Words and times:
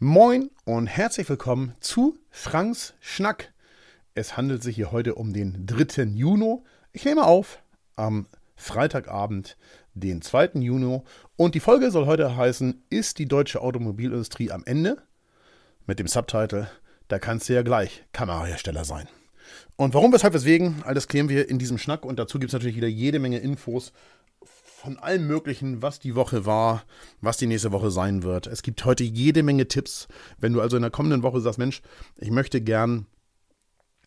Moin 0.00 0.52
und 0.64 0.86
herzlich 0.86 1.28
willkommen 1.28 1.74
zu 1.80 2.20
Franks 2.30 2.94
Schnack. 3.00 3.52
Es 4.14 4.36
handelt 4.36 4.62
sich 4.62 4.76
hier 4.76 4.92
heute 4.92 5.16
um 5.16 5.32
den 5.32 5.66
3. 5.66 6.04
Juni. 6.04 6.58
Ich 6.92 7.04
nehme 7.04 7.24
auf 7.24 7.60
am 7.96 8.28
Freitagabend, 8.54 9.56
den 9.94 10.22
2. 10.22 10.50
Juni. 10.60 11.02
Und 11.34 11.56
die 11.56 11.60
Folge 11.60 11.90
soll 11.90 12.06
heute 12.06 12.36
heißen, 12.36 12.84
ist 12.90 13.18
die 13.18 13.26
deutsche 13.26 13.60
Automobilindustrie 13.60 14.52
am 14.52 14.62
Ende? 14.66 15.02
Mit 15.84 15.98
dem 15.98 16.06
Subtitle, 16.06 16.70
da 17.08 17.18
kannst 17.18 17.48
du 17.48 17.54
ja 17.54 17.62
gleich 17.62 18.04
Kamerahersteller 18.12 18.84
sein. 18.84 19.08
Und 19.74 19.94
warum, 19.94 20.12
weshalb, 20.12 20.32
weswegen, 20.32 20.76
all 20.84 20.94
das 20.94 21.08
klären 21.08 21.28
wir 21.28 21.48
in 21.48 21.58
diesem 21.58 21.76
Schnack. 21.76 22.04
Und 22.04 22.20
dazu 22.20 22.38
gibt 22.38 22.50
es 22.50 22.52
natürlich 22.52 22.76
wieder 22.76 22.86
jede 22.86 23.18
Menge 23.18 23.38
Infos 23.38 23.92
von 24.78 24.96
allem 24.96 25.26
Möglichen, 25.26 25.82
was 25.82 25.98
die 25.98 26.14
Woche 26.14 26.46
war, 26.46 26.84
was 27.20 27.36
die 27.36 27.48
nächste 27.48 27.72
Woche 27.72 27.90
sein 27.90 28.22
wird. 28.22 28.46
Es 28.46 28.62
gibt 28.62 28.84
heute 28.84 29.02
jede 29.02 29.42
Menge 29.42 29.66
Tipps. 29.66 30.06
Wenn 30.38 30.52
du 30.52 30.60
also 30.60 30.76
in 30.76 30.82
der 30.82 30.92
kommenden 30.92 31.24
Woche 31.24 31.40
sagst, 31.40 31.58
Mensch, 31.58 31.82
ich 32.16 32.30
möchte 32.30 32.60
gern 32.60 33.06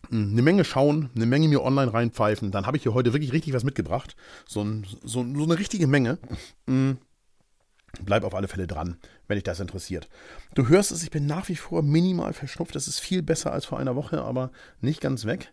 hm, 0.10 0.32
eine 0.32 0.42
Menge 0.42 0.64
schauen, 0.64 1.10
eine 1.14 1.26
Menge 1.26 1.50
mir 1.50 1.62
online 1.62 1.94
reinpfeifen, 1.94 2.52
dann 2.52 2.66
habe 2.68 2.78
ich 2.78 2.84
hier 2.84 2.94
heute 2.94 3.12
wirklich 3.12 3.34
richtig 3.34 3.54
was 3.54 3.66
mitgebracht. 3.66 4.16
So, 4.48 4.64
ein, 4.64 4.88
so, 5.04 5.26
so 5.36 5.44
eine 5.44 5.60
richtige 5.60 5.88
Menge. 5.88 6.20
Hm, 6.68 7.00
bleib 8.06 8.24
auf 8.24 8.34
alle 8.34 8.48
Fälle 8.48 8.66
dran, 8.66 8.98
wenn 9.28 9.36
dich 9.36 9.44
das 9.44 9.60
interessiert. 9.60 10.08
Du 10.56 10.70
hörst 10.70 10.94
es, 10.94 11.04
ich 11.04 11.12
bin 11.12 11.26
nach 11.26 11.50
wie 11.50 11.58
vor 11.58 11.82
minimal 11.82 12.32
verschnupft. 12.32 12.76
Das 12.76 12.88
ist 12.88 13.00
viel 13.02 13.22
besser 13.22 13.52
als 13.52 13.66
vor 13.66 13.78
einer 13.78 13.98
Woche, 13.98 14.22
aber 14.22 14.52
nicht 14.80 15.02
ganz 15.02 15.26
weg. 15.26 15.52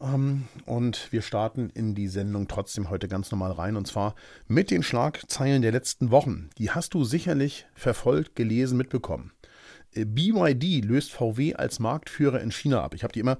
Ähm, 0.00 0.48
und 0.66 1.12
wir 1.12 1.22
starten 1.22 1.70
in 1.70 1.94
die 1.94 2.08
Sendung 2.08 2.48
trotzdem 2.48 2.90
heute 2.90 3.08
ganz 3.08 3.30
normal 3.30 3.52
rein. 3.52 3.76
Und 3.76 3.86
zwar 3.86 4.14
mit 4.48 4.70
den 4.70 4.82
Schlagzeilen 4.82 5.62
der 5.62 5.72
letzten 5.72 6.10
Wochen. 6.10 6.50
Die 6.58 6.70
hast 6.70 6.94
du 6.94 7.04
sicherlich 7.04 7.66
verfolgt, 7.74 8.36
gelesen, 8.36 8.76
mitbekommen. 8.76 9.32
Äh, 9.92 10.04
BYD 10.04 10.84
löst 10.84 11.12
VW 11.12 11.54
als 11.54 11.78
Marktführer 11.78 12.40
in 12.40 12.50
China 12.50 12.82
ab. 12.82 12.94
Ich 12.94 13.02
habe 13.02 13.12
die 13.12 13.20
immer 13.20 13.38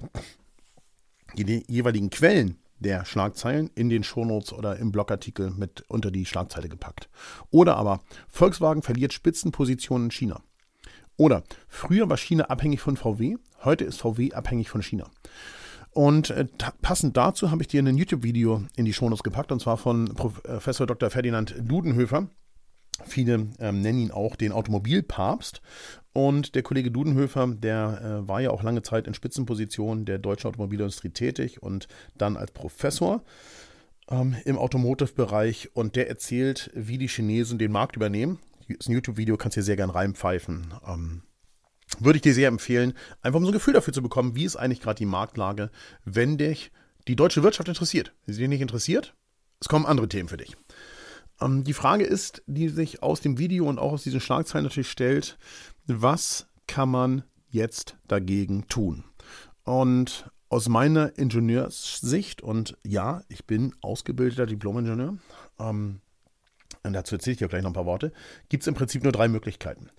die 1.36 1.64
jeweiligen 1.68 2.10
Quellen 2.10 2.58
der 2.80 3.04
Schlagzeilen 3.04 3.70
in 3.74 3.88
den 3.88 4.02
Shownotes 4.02 4.52
oder 4.52 4.76
im 4.76 4.90
Blogartikel 4.90 5.50
mit 5.50 5.84
unter 5.88 6.10
die 6.10 6.24
Schlagzeile 6.24 6.68
gepackt. 6.68 7.08
Oder 7.50 7.76
aber 7.76 8.00
Volkswagen 8.28 8.82
verliert 8.82 9.12
Spitzenpositionen 9.12 10.06
in 10.06 10.10
China. 10.10 10.42
Oder 11.16 11.42
früher 11.68 12.08
war 12.08 12.16
China 12.16 12.44
abhängig 12.44 12.80
von 12.80 12.96
VW, 12.96 13.36
heute 13.62 13.84
ist 13.84 14.00
VW 14.00 14.32
abhängig 14.32 14.70
von 14.70 14.82
China. 14.82 15.10
Und 15.92 16.30
äh, 16.30 16.46
passend 16.82 17.16
dazu 17.16 17.50
habe 17.50 17.62
ich 17.62 17.68
dir 17.68 17.82
ein 17.82 17.96
YouTube-Video 17.96 18.64
in 18.76 18.84
die 18.84 18.92
Shownotes 18.92 19.22
gepackt, 19.22 19.50
und 19.50 19.60
zwar 19.60 19.76
von 19.76 20.14
Professor 20.14 20.86
Dr. 20.86 21.10
Ferdinand 21.10 21.54
Dudenhöfer. 21.60 22.28
Viele 23.06 23.48
ähm, 23.58 23.80
nennen 23.80 23.98
ihn 23.98 24.10
auch 24.10 24.36
den 24.36 24.52
Automobilpapst. 24.52 25.62
Und 26.12 26.54
der 26.54 26.62
Kollege 26.62 26.90
Dudenhöfer, 26.90 27.46
der 27.46 28.22
äh, 28.24 28.28
war 28.28 28.40
ja 28.40 28.50
auch 28.50 28.62
lange 28.62 28.82
Zeit 28.82 29.06
in 29.06 29.14
Spitzenpositionen 29.14 30.04
der 30.04 30.18
deutschen 30.18 30.48
Automobilindustrie 30.48 31.10
tätig 31.10 31.62
und 31.62 31.88
dann 32.16 32.36
als 32.36 32.50
Professor 32.50 33.22
ähm, 34.10 34.36
im 34.44 34.58
Automotive-Bereich. 34.58 35.70
Und 35.74 35.96
der 35.96 36.08
erzählt, 36.08 36.70
wie 36.74 36.98
die 36.98 37.08
Chinesen 37.08 37.58
den 37.58 37.72
Markt 37.72 37.96
übernehmen. 37.96 38.38
Das 38.68 38.78
ist 38.78 38.88
ein 38.88 38.92
YouTube-Video, 38.92 39.36
kannst 39.36 39.56
du 39.56 39.60
dir 39.60 39.64
sehr 39.64 39.76
gern 39.76 39.90
reinpfeifen. 39.90 40.74
Ähm, 40.86 41.22
würde 41.98 42.16
ich 42.16 42.22
dir 42.22 42.34
sehr 42.34 42.48
empfehlen, 42.48 42.94
einfach 43.22 43.38
um 43.38 43.44
so 43.44 43.50
ein 43.50 43.54
Gefühl 43.54 43.74
dafür 43.74 43.92
zu 43.92 44.02
bekommen, 44.02 44.36
wie 44.36 44.44
ist 44.44 44.56
eigentlich 44.56 44.80
gerade 44.80 44.98
die 44.98 45.06
Marktlage, 45.06 45.70
wenn 46.04 46.38
dich 46.38 46.70
die 47.08 47.16
deutsche 47.16 47.42
Wirtschaft 47.42 47.68
interessiert. 47.68 48.12
Wenn 48.24 48.34
sie 48.34 48.40
dich 48.40 48.48
nicht 48.48 48.60
interessiert, 48.60 49.14
es 49.60 49.68
kommen 49.68 49.86
andere 49.86 50.08
Themen 50.08 50.28
für 50.28 50.36
dich. 50.36 50.56
Ähm, 51.40 51.64
die 51.64 51.74
Frage 51.74 52.04
ist, 52.04 52.42
die 52.46 52.68
sich 52.68 53.02
aus 53.02 53.20
dem 53.20 53.38
Video 53.38 53.68
und 53.68 53.78
auch 53.78 53.92
aus 53.92 54.04
diesen 54.04 54.20
Schlagzeilen 54.20 54.64
natürlich 54.64 54.90
stellt, 54.90 55.38
was 55.86 56.46
kann 56.66 56.90
man 56.90 57.24
jetzt 57.50 57.96
dagegen 58.06 58.68
tun? 58.68 59.04
Und 59.64 60.30
aus 60.48 60.68
meiner 60.68 61.16
Ingenieurssicht, 61.18 62.42
und 62.42 62.76
ja, 62.84 63.22
ich 63.28 63.46
bin 63.46 63.74
ausgebildeter 63.80 64.46
Diplom-Ingenieur, 64.46 65.18
ähm, 65.58 66.00
und 66.82 66.92
dazu 66.92 67.14
erzähle 67.14 67.32
ich 67.32 67.38
dir 67.38 67.48
gleich 67.48 67.62
noch 67.62 67.70
ein 67.70 67.74
paar 67.74 67.86
Worte, 67.86 68.12
gibt 68.48 68.62
es 68.62 68.66
im 68.66 68.74
Prinzip 68.74 69.02
nur 69.02 69.12
drei 69.12 69.28
Möglichkeiten. 69.28 69.90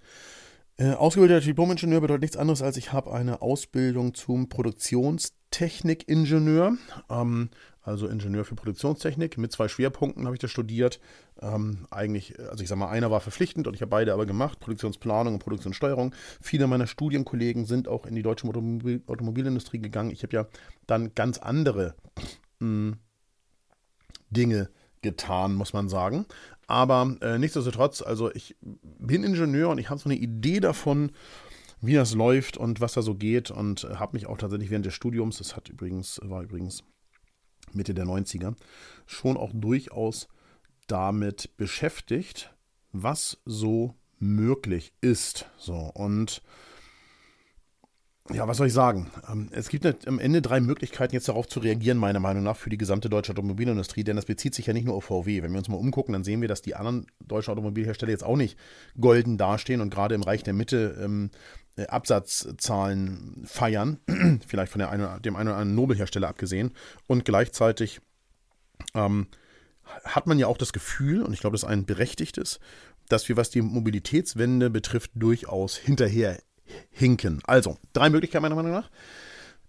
Äh, 0.81 0.93
ausgebildeter 0.93 1.41
Diplom-Ingenieur 1.41 1.99
bedeutet 2.01 2.23
nichts 2.23 2.37
anderes, 2.37 2.63
als 2.63 2.75
ich 2.75 2.91
habe 2.91 3.13
eine 3.13 3.43
Ausbildung 3.43 4.15
zum 4.15 4.49
Produktionstechnik-Ingenieur, 4.49 6.75
ähm, 7.07 7.51
also 7.83 8.07
Ingenieur 8.07 8.45
für 8.45 8.55
Produktionstechnik. 8.55 9.37
Mit 9.37 9.51
zwei 9.51 9.67
Schwerpunkten 9.67 10.25
habe 10.25 10.35
ich 10.35 10.39
das 10.39 10.49
studiert. 10.49 10.99
Ähm, 11.39 11.85
eigentlich, 11.91 12.39
also 12.39 12.63
ich 12.63 12.69
sage 12.69 12.79
mal, 12.79 12.89
einer 12.89 13.11
war 13.11 13.19
verpflichtend 13.19 13.67
und 13.67 13.75
ich 13.75 13.81
habe 13.81 13.91
beide 13.91 14.11
aber 14.11 14.25
gemacht, 14.25 14.59
Produktionsplanung 14.59 15.35
und 15.35 15.39
Produktionssteuerung. 15.39 16.15
Viele 16.41 16.65
meiner 16.65 16.87
Studienkollegen 16.87 17.65
sind 17.65 17.87
auch 17.87 18.07
in 18.07 18.15
die 18.15 18.23
deutsche 18.23 18.47
Automobil 18.47 19.03
Automobilindustrie 19.05 19.77
gegangen. 19.77 20.09
Ich 20.09 20.23
habe 20.23 20.35
ja 20.35 20.47
dann 20.87 21.13
ganz 21.13 21.37
andere 21.37 21.93
mh, 22.59 22.93
hm, 22.93 22.97
Dinge 24.31 24.71
getan, 25.03 25.53
muss 25.53 25.73
man 25.73 25.89
sagen. 25.89 26.25
Aber 26.71 27.17
äh, 27.19 27.37
nichtsdestotrotz, 27.37 28.01
also 28.01 28.33
ich 28.33 28.55
bin 28.61 29.25
Ingenieur 29.25 29.67
und 29.67 29.77
ich 29.77 29.89
habe 29.89 29.99
so 29.99 30.07
eine 30.07 30.17
Idee 30.17 30.61
davon, 30.61 31.11
wie 31.81 31.95
das 31.95 32.13
läuft 32.13 32.55
und 32.55 32.79
was 32.79 32.93
da 32.93 33.01
so 33.01 33.13
geht 33.13 33.51
und 33.51 33.83
äh, 33.83 33.95
habe 33.95 34.15
mich 34.15 34.25
auch 34.25 34.37
tatsächlich 34.37 34.69
während 34.69 34.85
des 34.85 34.93
Studiums, 34.93 35.37
das 35.37 35.57
hat 35.57 35.67
übrigens, 35.67 36.21
war 36.23 36.43
übrigens 36.43 36.85
Mitte 37.73 37.93
der 37.93 38.05
90er, 38.05 38.55
schon 39.05 39.35
auch 39.35 39.51
durchaus 39.53 40.29
damit 40.87 41.57
beschäftigt, 41.57 42.53
was 42.93 43.41
so 43.43 43.95
möglich 44.17 44.93
ist. 45.01 45.47
So 45.57 45.75
und 45.75 46.41
ja, 48.33 48.47
was 48.47 48.57
soll 48.57 48.67
ich 48.67 48.73
sagen? 48.73 49.11
Ähm, 49.29 49.49
es 49.51 49.69
gibt 49.69 50.07
am 50.07 50.19
Ende 50.19 50.41
drei 50.41 50.59
Möglichkeiten, 50.59 51.13
jetzt 51.13 51.27
darauf 51.27 51.47
zu 51.47 51.59
reagieren, 51.59 51.97
meiner 51.97 52.19
Meinung 52.19 52.43
nach, 52.43 52.57
für 52.57 52.69
die 52.69 52.77
gesamte 52.77 53.09
deutsche 53.09 53.31
Automobilindustrie, 53.31 54.03
denn 54.03 54.15
das 54.15 54.25
bezieht 54.25 54.55
sich 54.55 54.67
ja 54.67 54.73
nicht 54.73 54.85
nur 54.85 54.95
auf 54.95 55.05
VW. 55.05 55.43
Wenn 55.43 55.51
wir 55.51 55.57
uns 55.57 55.69
mal 55.69 55.77
umgucken, 55.77 56.13
dann 56.13 56.23
sehen 56.23 56.41
wir, 56.41 56.47
dass 56.47 56.61
die 56.61 56.75
anderen 56.75 57.07
deutschen 57.19 57.51
Automobilhersteller 57.51 58.11
jetzt 58.11 58.23
auch 58.23 58.37
nicht 58.37 58.57
golden 58.99 59.37
dastehen 59.37 59.81
und 59.81 59.89
gerade 59.89 60.15
im 60.15 60.23
Reich 60.23 60.43
der 60.43 60.53
Mitte 60.53 60.97
ähm, 61.01 61.31
äh, 61.75 61.87
Absatzzahlen 61.87 63.43
feiern, 63.45 63.99
vielleicht 64.47 64.71
von 64.71 64.79
der 64.79 64.89
eine, 64.89 65.19
dem 65.21 65.35
einen 65.35 65.49
oder 65.49 65.57
anderen 65.57 65.75
Nobelhersteller 65.75 66.27
abgesehen. 66.27 66.73
Und 67.07 67.25
gleichzeitig 67.25 68.01
ähm, 68.93 69.27
hat 70.03 70.27
man 70.27 70.39
ja 70.39 70.47
auch 70.47 70.57
das 70.57 70.73
Gefühl, 70.73 71.23
und 71.23 71.33
ich 71.33 71.39
glaube, 71.39 71.55
das 71.55 71.63
ist 71.63 71.69
ein 71.69 71.85
berechtigtes, 71.85 72.59
dass 73.09 73.27
wir, 73.27 73.37
was 73.37 73.49
die 73.49 73.61
Mobilitätswende 73.61 74.69
betrifft, 74.69 75.11
durchaus 75.15 75.75
hinterher 75.75 76.39
hinken. 76.91 77.41
Also, 77.45 77.77
drei 77.93 78.09
Möglichkeiten 78.09 78.43
meiner 78.43 78.55
Meinung 78.55 78.71
nach. 78.71 78.89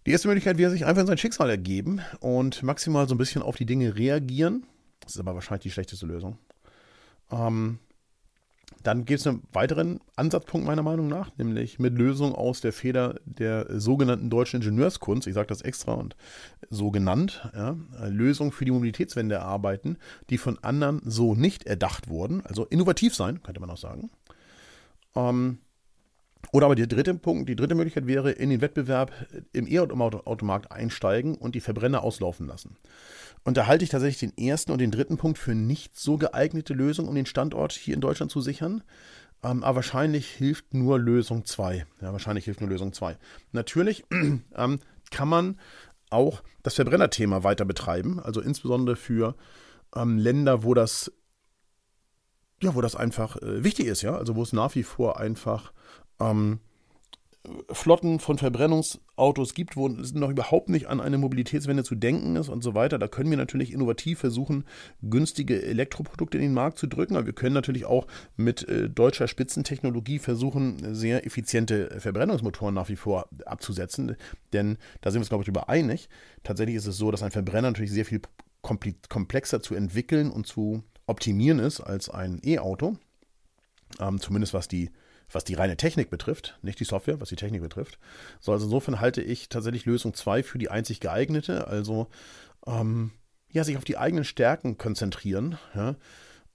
Die 0.07 0.11
erste 0.11 0.29
Möglichkeit 0.29 0.59
wäre, 0.59 0.71
sich 0.71 0.85
einfach 0.85 1.03
in 1.03 1.07
sein 1.07 1.19
Schicksal 1.19 1.49
ergeben 1.49 2.01
und 2.21 2.63
maximal 2.63 3.09
so 3.09 3.15
ein 3.15 3.19
bisschen 3.19 3.43
auf 3.43 3.57
die 3.57 3.67
Dinge 3.67 3.97
reagieren. 3.97 4.67
Das 5.01 5.15
ist 5.15 5.21
aber 5.21 5.35
wahrscheinlich 5.35 5.63
die 5.63 5.71
schlechteste 5.71 6.07
Lösung. 6.07 6.39
Ähm, 7.31 7.79
dann 8.83 9.05
gibt 9.05 9.21
es 9.21 9.27
einen 9.27 9.43
weiteren 9.53 10.01
Ansatzpunkt 10.17 10.67
meiner 10.67 10.83
Meinung 10.83 11.07
nach, 11.07 11.31
nämlich 11.37 11.79
mit 11.79 11.97
Lösungen 11.97 12.35
aus 12.35 12.61
der 12.61 12.73
Feder 12.73 13.21
der 13.25 13.67
sogenannten 13.81 14.29
deutschen 14.29 14.61
Ingenieurskunst, 14.61 15.27
ich 15.29 15.35
sage 15.35 15.47
das 15.47 15.63
extra 15.63 15.93
und 15.93 16.17
so 16.69 16.91
genannt, 16.91 17.49
ja, 17.55 17.77
Lösungen 18.09 18.51
für 18.51 18.65
die 18.65 18.73
Mobilitätswende 18.73 19.37
erarbeiten, 19.37 19.99
die 20.31 20.39
von 20.39 20.59
anderen 20.63 21.01
so 21.05 21.35
nicht 21.35 21.65
erdacht 21.65 22.09
wurden, 22.09 22.45
also 22.45 22.65
innovativ 22.65 23.15
sein, 23.15 23.43
könnte 23.43 23.61
man 23.61 23.71
auch 23.71 23.77
sagen. 23.77 24.11
Ähm, 25.15 25.59
oder 26.51 26.67
aber 26.67 26.75
der 26.75 26.87
dritte 26.87 27.15
Punkt, 27.15 27.49
die 27.49 27.57
dritte 27.57 27.75
Möglichkeit 27.75 28.07
wäre, 28.07 28.33
in 28.33 28.51
den 28.51 28.61
Wettbewerb 28.61 29.13
im 29.53 29.67
E-Automarkt 29.67 30.73
einsteigen 30.73 31.37
und 31.37 31.55
die 31.55 31.61
Verbrenner 31.61 32.03
auslaufen 32.03 32.47
lassen. 32.47 32.77
Und 33.45 33.57
da 33.57 33.67
halte 33.67 33.85
ich 33.85 33.91
tatsächlich 33.91 34.31
den 34.31 34.37
ersten 34.45 34.73
und 34.73 34.79
den 34.79 34.91
dritten 34.91 35.17
Punkt 35.17 35.39
für 35.39 35.55
nicht 35.55 35.99
so 35.99 36.17
geeignete 36.17 36.75
Lösung, 36.75 37.09
um 37.09 37.15
den 37.15 37.27
Standort 37.27 37.73
hier 37.73 37.95
in 37.95 38.01
Deutschland 38.01 38.31
zu 38.31 38.41
sichern. 38.41 38.83
Ähm, 39.43 39.65
aber 39.65 39.77
wahrscheinlich 39.77 40.29
hilft 40.29 40.75
nur 40.75 40.99
Lösung 40.99 41.45
2. 41.45 41.87
Ja, 42.01 42.13
wahrscheinlich 42.13 42.45
hilft 42.45 42.61
nur 42.61 42.71
Lösung 42.71 42.93
2. 42.93 43.17
Natürlich 43.53 44.05
ähm, 44.57 44.79
kann 45.11 45.29
man 45.29 45.59
auch 46.11 46.43
das 46.63 46.75
Verbrennerthema 46.75 47.43
weiter 47.43 47.65
betreiben, 47.65 48.21
also 48.21 48.41
insbesondere 48.41 48.97
für 48.97 49.35
ähm, 49.97 50.19
Länder, 50.19 50.63
wo 50.63 50.75
das 50.75 51.11
ja, 52.63 52.77
wo 52.77 52.81
das 52.81 52.95
einfach 52.95 53.37
äh, 53.43 53.65
wichtig 53.65 53.87
ist, 53.87 54.03
ja, 54.03 54.17
also 54.17 54.37
wo 54.37 54.43
es 54.43 54.53
nach 54.53 54.75
wie 54.77 54.85
vor 54.85 55.19
einfach 55.19 55.73
ähm, 56.21 56.61
Flotten 57.73 58.21
von 58.21 58.39
Verbrennungsautos 58.39 59.55
gibt, 59.55 59.77
wo 59.77 59.89
es 59.89 60.15
noch 60.15 60.31
überhaupt 60.31 60.69
nicht 60.69 60.87
an 60.87 61.01
eine 61.01 61.19
Mobilitätswende 61.19 61.83
zu 61.83 61.97
denken 61.97 62.37
ist 62.37 62.49
und 62.49 62.63
so 62.63 62.75
weiter. 62.75 63.01
Da 63.01 63.09
können 63.09 63.31
wir 63.31 63.37
natürlich 63.37 63.73
innovativ 63.73 64.21
versuchen, 64.21 64.65
günstige 65.03 65.61
Elektroprodukte 65.61 66.39
in 66.39 66.45
den 66.45 66.55
Markt 66.55 66.79
zu 66.79 66.87
drücken, 66.87 67.17
aber 67.17 67.27
wir 67.27 67.33
können 67.33 67.55
natürlich 67.55 67.85
auch 67.85 68.07
mit 68.37 68.69
äh, 68.69 68.89
deutscher 68.89 69.27
Spitzentechnologie 69.27 70.21
versuchen, 70.21 70.95
sehr 70.95 71.27
effiziente 71.27 71.99
Verbrennungsmotoren 71.99 72.75
nach 72.75 72.89
wie 72.89 72.97
vor 72.97 73.29
abzusetzen. 73.45 74.17
Denn 74.53 74.79
da 75.01 75.11
sind 75.11 75.19
wir 75.19 75.23
uns, 75.23 75.29
glaube 75.29 75.43
ich, 75.43 75.49
über 75.49 75.69
einig. 75.69 76.09
Tatsächlich 76.45 76.77
ist 76.77 76.87
es 76.87 76.97
so, 76.97 77.11
dass 77.11 77.25
ein 77.25 77.33
Verbrenner 77.33 77.71
natürlich 77.71 77.91
sehr 77.91 78.05
viel 78.05 78.21
komplexer 78.63 79.61
zu 79.61 79.75
entwickeln 79.75 80.31
und 80.31 80.47
zu 80.47 80.85
optimieren 81.07 81.59
ist 81.59 81.81
als 81.81 82.09
ein 82.09 82.41
E-Auto. 82.45 82.97
Ähm, 83.99 84.21
zumindest 84.21 84.55
was 84.55 84.69
die 84.69 84.91
was 85.33 85.45
die 85.45 85.55
reine 85.55 85.77
Technik 85.77 86.11
betrifft, 86.11 86.59
nicht 86.63 86.81
die 86.81 86.85
Software, 86.85 87.21
was 87.21 87.29
die 87.29 87.37
Technik 87.37 87.63
betrifft. 87.63 87.99
So, 88.41 88.53
also 88.53 88.67
insofern 88.67 89.01
halte 89.01 89.23
ich 89.23 89.49
tatsächlich 89.49 89.87
Lösung 89.87 90.15
2 90.15 90.43
für 90.43 90.59
die 90.59 90.71
einzig 90.71 91.01
geeignete. 91.01 91.67
Also 91.67 92.09
ähm, 92.67 93.13
ja, 93.51 93.65
sich 93.65 93.77
auf 93.77 93.85
die 93.85 93.99
eigenen 93.99 94.25
Stärken 94.25 94.79
konzentrieren. 94.79 95.59
Ja, 95.75 95.97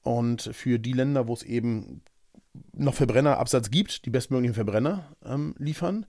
und 0.01 0.41
für 0.53 0.79
die 0.79 0.93
Länder, 0.93 1.27
wo 1.27 1.33
es 1.33 1.43
eben 1.43 2.01
noch 2.73 2.93
Verbrennerabsatz 2.93 3.69
gibt, 3.69 4.05
die 4.05 4.09
bestmöglichen 4.09 4.55
Verbrenner 4.55 5.15
ähm, 5.25 5.53
liefern. 5.57 6.05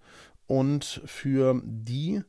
Und 0.46 1.02
für 1.04 1.60
die 1.64 2.22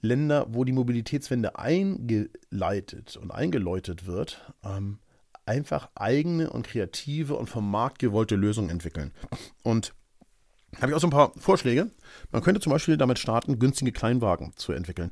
Länder, 0.00 0.46
wo 0.50 0.64
die 0.64 0.72
Mobilitätswende 0.72 1.58
eingeleitet 1.58 3.16
und 3.16 3.30
eingeläutet 3.30 4.06
wird, 4.06 4.52
ähm, 4.64 4.98
einfach 5.50 5.90
eigene 5.96 6.48
und 6.48 6.66
kreative 6.66 7.34
und 7.34 7.50
vom 7.50 7.68
Markt 7.68 7.98
gewollte 7.98 8.36
Lösungen 8.36 8.70
entwickeln. 8.70 9.10
Und 9.64 9.92
habe 10.80 10.92
ich 10.92 10.94
auch 10.94 11.00
so 11.00 11.08
ein 11.08 11.10
paar 11.10 11.32
Vorschläge. 11.36 11.90
Man 12.30 12.42
könnte 12.42 12.60
zum 12.60 12.70
Beispiel 12.70 12.96
damit 12.96 13.18
starten, 13.18 13.58
günstige 13.58 13.90
Kleinwagen 13.90 14.52
zu 14.54 14.72
entwickeln. 14.72 15.10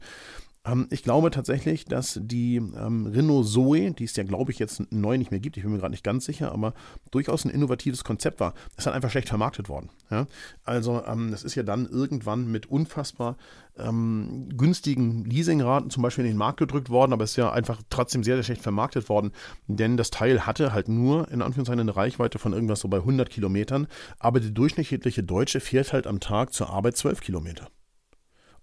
Ähm, 0.68 0.86
ich 0.90 1.02
glaube 1.02 1.30
tatsächlich, 1.30 1.84
dass 1.84 2.18
die 2.22 2.56
ähm, 2.56 3.06
Renault 3.06 3.46
Zoe, 3.46 3.92
die 3.92 4.04
es 4.04 4.16
ja, 4.16 4.24
glaube 4.24 4.52
ich, 4.52 4.58
jetzt 4.58 4.82
neu 4.92 5.16
nicht 5.16 5.30
mehr 5.30 5.40
gibt, 5.40 5.56
ich 5.56 5.62
bin 5.62 5.72
mir 5.72 5.78
gerade 5.78 5.92
nicht 5.92 6.04
ganz 6.04 6.24
sicher, 6.24 6.52
aber 6.52 6.74
durchaus 7.10 7.44
ein 7.44 7.50
innovatives 7.50 8.04
Konzept 8.04 8.40
war. 8.40 8.54
Ist 8.76 8.86
dann 8.86 8.94
einfach 8.94 9.10
schlecht 9.10 9.28
vermarktet 9.28 9.68
worden. 9.68 9.90
Ja? 10.10 10.26
Also, 10.64 11.02
ähm, 11.06 11.30
das 11.30 11.44
ist 11.44 11.54
ja 11.54 11.62
dann 11.62 11.86
irgendwann 11.86 12.50
mit 12.50 12.66
unfassbar 12.66 13.36
ähm, 13.78 14.48
günstigen 14.56 15.24
Leasingraten 15.24 15.90
zum 15.90 16.02
Beispiel 16.02 16.24
in 16.24 16.32
den 16.32 16.38
Markt 16.38 16.58
gedrückt 16.58 16.90
worden, 16.90 17.12
aber 17.12 17.24
es 17.24 17.30
ist 17.30 17.36
ja 17.36 17.52
einfach 17.52 17.80
trotzdem 17.90 18.24
sehr, 18.24 18.36
sehr 18.36 18.44
schlecht 18.44 18.62
vermarktet 18.62 19.08
worden, 19.08 19.32
denn 19.66 19.96
das 19.96 20.10
Teil 20.10 20.46
hatte 20.46 20.72
halt 20.72 20.88
nur 20.88 21.30
in 21.30 21.42
Anführungszeichen 21.42 21.80
eine 21.80 21.96
Reichweite 21.96 22.38
von 22.38 22.52
irgendwas 22.52 22.80
so 22.80 22.88
bei 22.88 22.98
100 22.98 23.30
Kilometern, 23.30 23.86
aber 24.18 24.40
der 24.40 24.50
durchschnittliche 24.50 25.22
Deutsche 25.22 25.60
fährt 25.60 25.92
halt 25.92 26.06
am 26.06 26.20
Tag 26.20 26.52
zur 26.52 26.70
Arbeit 26.70 26.96
12 26.96 27.20
Kilometer. 27.20 27.66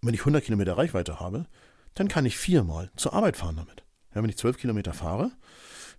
Und 0.01 0.07
wenn 0.07 0.13
ich 0.13 0.21
100 0.21 0.43
Kilometer 0.43 0.77
Reichweite 0.77 1.19
habe, 1.19 1.45
dann 1.95 2.07
kann 2.07 2.25
ich 2.25 2.37
viermal 2.37 2.91
zur 2.95 3.13
Arbeit 3.13 3.37
fahren 3.37 3.55
damit. 3.55 3.83
Ja, 4.13 4.21
wenn 4.21 4.29
ich 4.29 4.37
zwölf 4.37 4.57
Kilometer 4.57 4.93
fahre, 4.93 5.31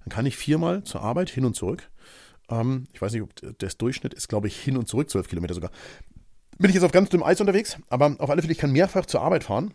dann 0.00 0.08
kann 0.10 0.26
ich 0.26 0.36
viermal 0.36 0.84
zur 0.84 1.02
Arbeit 1.02 1.30
hin 1.30 1.44
und 1.44 1.56
zurück. 1.56 1.90
Ähm, 2.48 2.86
ich 2.92 3.02
weiß 3.02 3.12
nicht, 3.12 3.22
ob 3.22 3.58
das 3.58 3.76
Durchschnitt 3.76 4.14
ist, 4.14 4.28
glaube 4.28 4.46
ich, 4.46 4.56
hin 4.58 4.76
und 4.76 4.88
zurück 4.88 5.10
zwölf 5.10 5.28
Kilometer 5.28 5.54
sogar. 5.54 5.70
Bin 6.58 6.70
ich 6.70 6.74
jetzt 6.74 6.84
auf 6.84 6.92
ganz 6.92 7.10
dünnem 7.10 7.26
Eis 7.26 7.40
unterwegs, 7.40 7.76
aber 7.88 8.16
auf 8.18 8.30
alle 8.30 8.40
Fälle, 8.40 8.52
ich 8.52 8.58
kann 8.58 8.72
mehrfach 8.72 9.06
zur 9.06 9.20
Arbeit 9.20 9.44
fahren. 9.44 9.74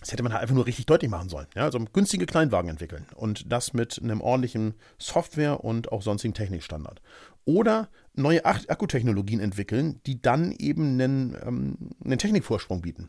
Das 0.00 0.12
hätte 0.12 0.22
man 0.22 0.32
halt 0.32 0.42
einfach 0.42 0.54
nur 0.54 0.66
richtig 0.66 0.86
deutlich 0.86 1.10
machen 1.10 1.28
sollen. 1.28 1.48
Ja, 1.56 1.64
also 1.64 1.78
günstige 1.92 2.26
Kleinwagen 2.26 2.70
entwickeln 2.70 3.06
und 3.16 3.52
das 3.52 3.72
mit 3.72 4.00
einem 4.00 4.20
ordentlichen 4.20 4.74
Software 4.96 5.64
und 5.64 5.90
auch 5.90 6.02
sonstigen 6.02 6.34
Technikstandard. 6.34 7.02
Oder 7.44 7.88
neue 8.14 8.44
Akkutechnologien 8.44 9.40
entwickeln, 9.40 10.00
die 10.06 10.22
dann 10.22 10.52
eben 10.52 11.00
einen, 11.00 11.36
ähm, 11.44 11.78
einen 12.04 12.18
Technikvorsprung 12.18 12.80
bieten 12.80 13.08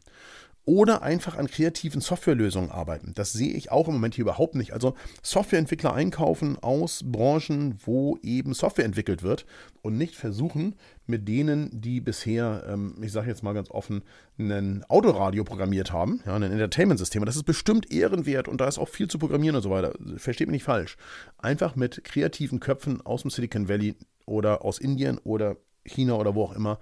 oder 0.65 1.01
einfach 1.01 1.37
an 1.37 1.47
kreativen 1.47 1.99
Softwarelösungen 1.99 2.69
arbeiten. 2.69 3.13
Das 3.15 3.33
sehe 3.33 3.53
ich 3.53 3.71
auch 3.71 3.87
im 3.87 3.95
Moment 3.95 4.15
hier 4.15 4.23
überhaupt 4.23 4.55
nicht. 4.55 4.71
Also 4.71 4.93
Softwareentwickler 5.23 5.93
einkaufen 5.93 6.57
aus 6.61 7.03
Branchen, 7.03 7.79
wo 7.85 8.17
eben 8.21 8.53
Software 8.53 8.85
entwickelt 8.85 9.23
wird 9.23 9.45
und 9.81 9.97
nicht 9.97 10.15
versuchen, 10.15 10.75
mit 11.07 11.27
denen, 11.27 11.69
die 11.73 12.01
bisher, 12.01 12.65
ähm, 12.67 12.95
ich 13.01 13.11
sage 13.11 13.29
jetzt 13.29 13.41
mal 13.41 13.53
ganz 13.53 13.71
offen, 13.71 14.03
ein 14.37 14.83
Autoradio 14.89 15.43
programmiert 15.43 15.91
haben, 15.91 16.21
ja, 16.25 16.35
ein 16.35 16.43
Entertainment-System. 16.43 17.25
Das 17.25 17.35
ist 17.35 17.45
bestimmt 17.45 17.91
ehrenwert 17.91 18.47
und 18.47 18.61
da 18.61 18.67
ist 18.67 18.77
auch 18.77 18.89
viel 18.89 19.07
zu 19.07 19.17
programmieren 19.17 19.55
und 19.55 19.63
so 19.63 19.71
weiter. 19.71 19.93
Versteht 20.17 20.47
mich 20.47 20.53
nicht 20.53 20.63
falsch. 20.63 20.97
Einfach 21.39 21.75
mit 21.75 22.03
kreativen 22.03 22.59
Köpfen 22.59 23.01
aus 23.05 23.23
dem 23.23 23.31
Silicon 23.31 23.69
Valley 23.69 23.95
oder 24.25 24.63
aus 24.63 24.77
Indien 24.77 25.17
oder 25.19 25.57
China 25.83 26.13
oder 26.13 26.35
wo 26.35 26.43
auch 26.43 26.55
immer 26.55 26.79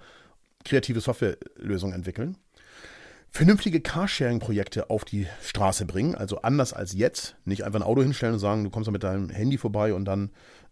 kreative 0.64 1.00
Softwarelösungen 1.00 1.94
entwickeln 1.94 2.36
vernünftige 3.30 3.80
Carsharing-Projekte 3.80 4.90
auf 4.90 5.04
die 5.04 5.26
Straße 5.42 5.84
bringen. 5.86 6.14
Also 6.14 6.42
anders 6.42 6.72
als 6.72 6.92
jetzt. 6.94 7.36
Nicht 7.44 7.64
einfach 7.64 7.80
ein 7.80 7.86
Auto 7.86 8.02
hinstellen 8.02 8.34
und 8.34 8.40
sagen, 8.40 8.64
du 8.64 8.70
kommst 8.70 8.88
da 8.88 8.92
mit 8.92 9.02
deinem 9.02 9.30
Handy 9.30 9.58
vorbei 9.58 9.94
und 9.94 10.04
dann 10.04 10.30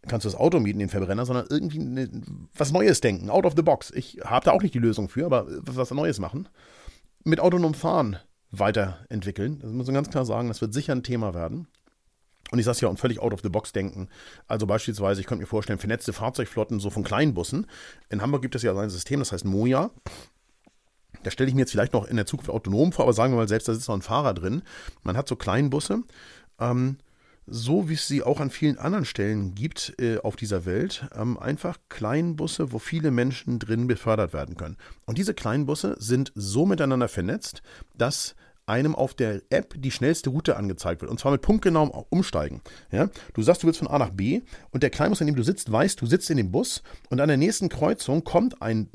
kannst 0.09 0.25
du 0.25 0.29
das 0.29 0.39
Auto 0.39 0.61
mieten, 0.61 0.79
den 0.79 0.89
Verbrenner, 0.89 1.27
sondern 1.27 1.47
irgendwie 1.51 1.81
eine, 1.81 2.09
was 2.55 2.73
Neues 2.73 3.01
denken, 3.01 3.31
out 3.31 3.45
of 3.45 3.55
the 3.57 3.63
box. 3.63 3.91
Ich 3.95 4.19
habe 4.25 4.45
da 4.45 4.53
auch 4.53 4.63
nicht 4.63 4.75
die 4.75 4.79
Lösung 4.79 5.09
für, 5.09 5.27
aber 5.27 5.47
was 5.49 5.91
Neues 5.91 6.19
machen. 6.19 6.49
Mit 7.25 7.41
autonom 7.41 7.75
Fahren 7.75 8.19
weiterentwickeln. 8.51 9.59
Das 9.61 9.73
muss 9.73 9.87
man 9.87 9.95
ganz 9.95 10.11
klar 10.11 10.25
sagen, 10.25 10.49
das 10.49 10.61
wird 10.61 10.73
sicher 10.73 10.93
ein 10.93 11.03
Thema 11.03 11.35
werden. 11.35 11.67
Und 12.53 12.61
ich 12.61 12.65
sage 12.65 12.79
ja, 12.83 12.89
und 12.89 13.01
völlig 13.01 13.19
out 13.21 13.33
of 13.33 13.41
the 13.43 13.49
box 13.49 13.73
denken. 13.73 14.09
Also 14.47 14.67
beispielsweise, 14.67 15.21
ich 15.21 15.27
könnte 15.27 15.43
mir 15.43 15.49
vorstellen, 15.49 15.81
vernetzte 15.81 16.13
Fahrzeugflotten 16.13 16.79
so 16.79 16.91
von 16.91 17.03
kleinen 17.03 17.35
Bussen. 17.35 17.67
In 18.09 18.23
Hamburg 18.23 18.43
gibt 18.43 18.55
es 18.55 18.63
ja 18.63 18.77
ein 18.77 18.91
System, 18.91 19.19
das 19.19 19.33
heißt 19.33 19.45
Moja. 19.45 19.91
Da 21.27 21.33
stelle 21.33 21.49
ich 21.49 21.57
mir 21.57 21.63
jetzt 21.63 21.73
vielleicht 21.73 21.93
noch 21.93 22.07
in 22.07 22.15
der 22.15 22.25
Zukunft 22.25 22.51
autonom 22.51 22.93
vor, 22.93 23.05
aber 23.05 23.13
sagen 23.13 23.33
wir 23.33 23.39
mal 23.39 23.49
selbst, 23.49 23.67
da 23.67 23.75
sitzt 23.75 23.89
noch 23.89 23.97
ein 23.97 24.03
Fahrer 24.03 24.33
drin. 24.33 24.63
Man 25.03 25.17
hat 25.17 25.27
so 25.27 25.35
Kleinbusse, 25.35 26.05
ähm, 26.61 26.99
so 27.49 27.89
wie 27.89 27.95
es 27.95 28.07
sie 28.07 28.23
auch 28.23 28.39
an 28.39 28.49
vielen 28.49 28.79
anderen 28.79 29.05
Stellen 29.05 29.57
gibt 29.57 29.95
äh, 29.99 30.19
auf 30.19 30.37
dieser 30.37 30.65
Welt, 30.67 31.09
ähm, 31.17 31.37
einfach 31.37 31.79
Kleinbusse, 31.89 32.71
wo 32.71 32.79
viele 32.79 33.11
Menschen 33.11 33.59
drin 33.59 33.89
befördert 33.89 34.33
werden 34.33 34.57
können. 34.57 34.77
Und 35.05 35.19
diese 35.19 35.35
Kleinbusse 35.35 35.97
sind 35.99 36.31
so 36.37 36.65
miteinander 36.65 37.09
vernetzt, 37.09 37.61
dass 37.97 38.37
einem 38.67 38.95
auf 38.95 39.15
der 39.15 39.43
App 39.51 39.75
die 39.77 39.91
schnellste 39.91 40.31
Route 40.31 40.57
angezeigt 40.57 41.01
wird. 41.01 41.11
Und 41.11 41.19
zwar 41.19 41.33
mit 41.33 41.43
punktgenauem 41.43 41.91
Umsteigen. 41.91 42.63
Ja? 42.93 43.09
Du 43.35 43.43
sagst, 43.43 43.63
du 43.63 43.67
willst 43.67 43.79
von 43.79 43.89
A 43.89 43.99
nach 43.99 44.11
B 44.11 44.43
und 44.71 44.85
der 44.85 44.91
Kleinbus, 44.91 45.21
in 45.21 45.29
dem 45.29 45.37
du 45.37 45.43
sitzt, 45.43 45.71
weiß, 45.71 45.97
du 45.97 46.07
sitzt 46.07 46.31
in 46.31 46.37
dem 46.37 46.53
Bus 46.53 46.83
und 47.09 47.21
an 47.21 47.29
der 47.29 47.37
nächsten 47.37 47.69
Kreuzung 47.69 48.25
kommt 48.25 48.63
ein 48.63 48.89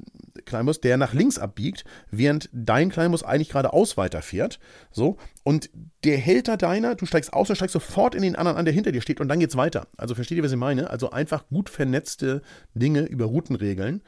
Kleinbus, 0.45 0.81
der 0.81 0.97
nach 0.97 1.13
links 1.13 1.37
abbiegt, 1.37 1.83
während 2.09 2.49
dein 2.53 2.89
Kleinbus 2.89 3.23
eigentlich 3.23 3.49
geradeaus 3.49 3.97
weiterfährt. 3.97 4.59
So. 4.91 5.17
Und 5.43 5.69
der 6.03 6.17
hält 6.17 6.47
da 6.47 6.57
deiner, 6.57 6.95
du 6.95 7.05
steigst 7.05 7.33
aus 7.33 7.49
und 7.49 7.55
steigst 7.55 7.73
sofort 7.73 8.15
in 8.15 8.21
den 8.21 8.35
anderen 8.35 8.57
an, 8.57 8.65
der 8.65 8.73
hinter 8.73 8.91
dir 8.91 9.01
steht 9.01 9.19
und 9.19 9.27
dann 9.27 9.39
geht's 9.39 9.57
weiter. 9.57 9.87
Also 9.97 10.15
versteht 10.15 10.37
ihr, 10.37 10.43
was 10.43 10.51
ich 10.51 10.57
meine? 10.57 10.89
Also 10.89 11.11
einfach 11.11 11.47
gut 11.49 11.69
vernetzte 11.69 12.41
Dinge 12.73 13.01
über 13.01 13.25
Routenregeln 13.25 14.01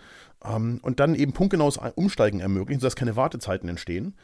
ähm, 0.46 0.80
und 0.82 1.00
dann 1.00 1.16
eben 1.16 1.34
punktgenaues 1.34 1.80
Umsteigen 1.96 2.40
ermöglichen, 2.40 2.80
sodass 2.80 2.96
keine 2.96 3.16
Wartezeiten 3.16 3.70
entstehen 3.70 4.16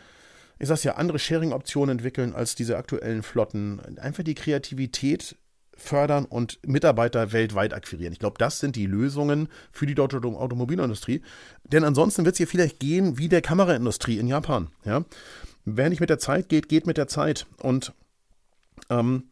ich 0.59 0.67
sag's 0.67 0.83
ja, 0.83 0.95
andere 0.95 1.19
Sharing-Optionen 1.19 1.97
entwickeln 1.97 2.35
als 2.35 2.53
diese 2.53 2.77
aktuellen 2.77 3.23
Flotten. 3.23 3.97
Einfach 3.97 4.23
die 4.23 4.35
Kreativität 4.35 5.38
fördern 5.80 6.26
und 6.26 6.60
Mitarbeiter 6.66 7.31
weltweit 7.31 7.74
akquirieren. 7.74 8.14
Ich 8.14 8.20
glaube, 8.20 8.38
das 8.38 8.60
sind 8.60 8.76
die 8.76 8.86
Lösungen 8.86 9.50
für 9.72 9.86
die 9.86 9.96
deutsche 9.96 10.18
Automobilindustrie. 10.18 11.22
Denn 11.64 11.84
ansonsten 11.84 12.26
wird 12.26 12.34
es 12.34 12.38
hier 12.38 12.48
vielleicht 12.48 12.80
gehen 12.80 13.18
wie 13.18 13.30
der 13.30 13.42
Kameraindustrie 13.42 14.18
in 14.18 14.28
Japan. 14.28 14.68
Ja? 14.86 15.04
Wer 15.66 15.90
nicht 15.90 16.00
mit 16.00 16.09
der 16.09 16.19
Zeit 16.19 16.50
geht, 16.50 16.69
geht 16.69 16.86
mit 16.88 16.98
der 16.98 17.07
Zeit. 17.07 17.48
Und 17.62 17.94
ähm, 18.90 19.24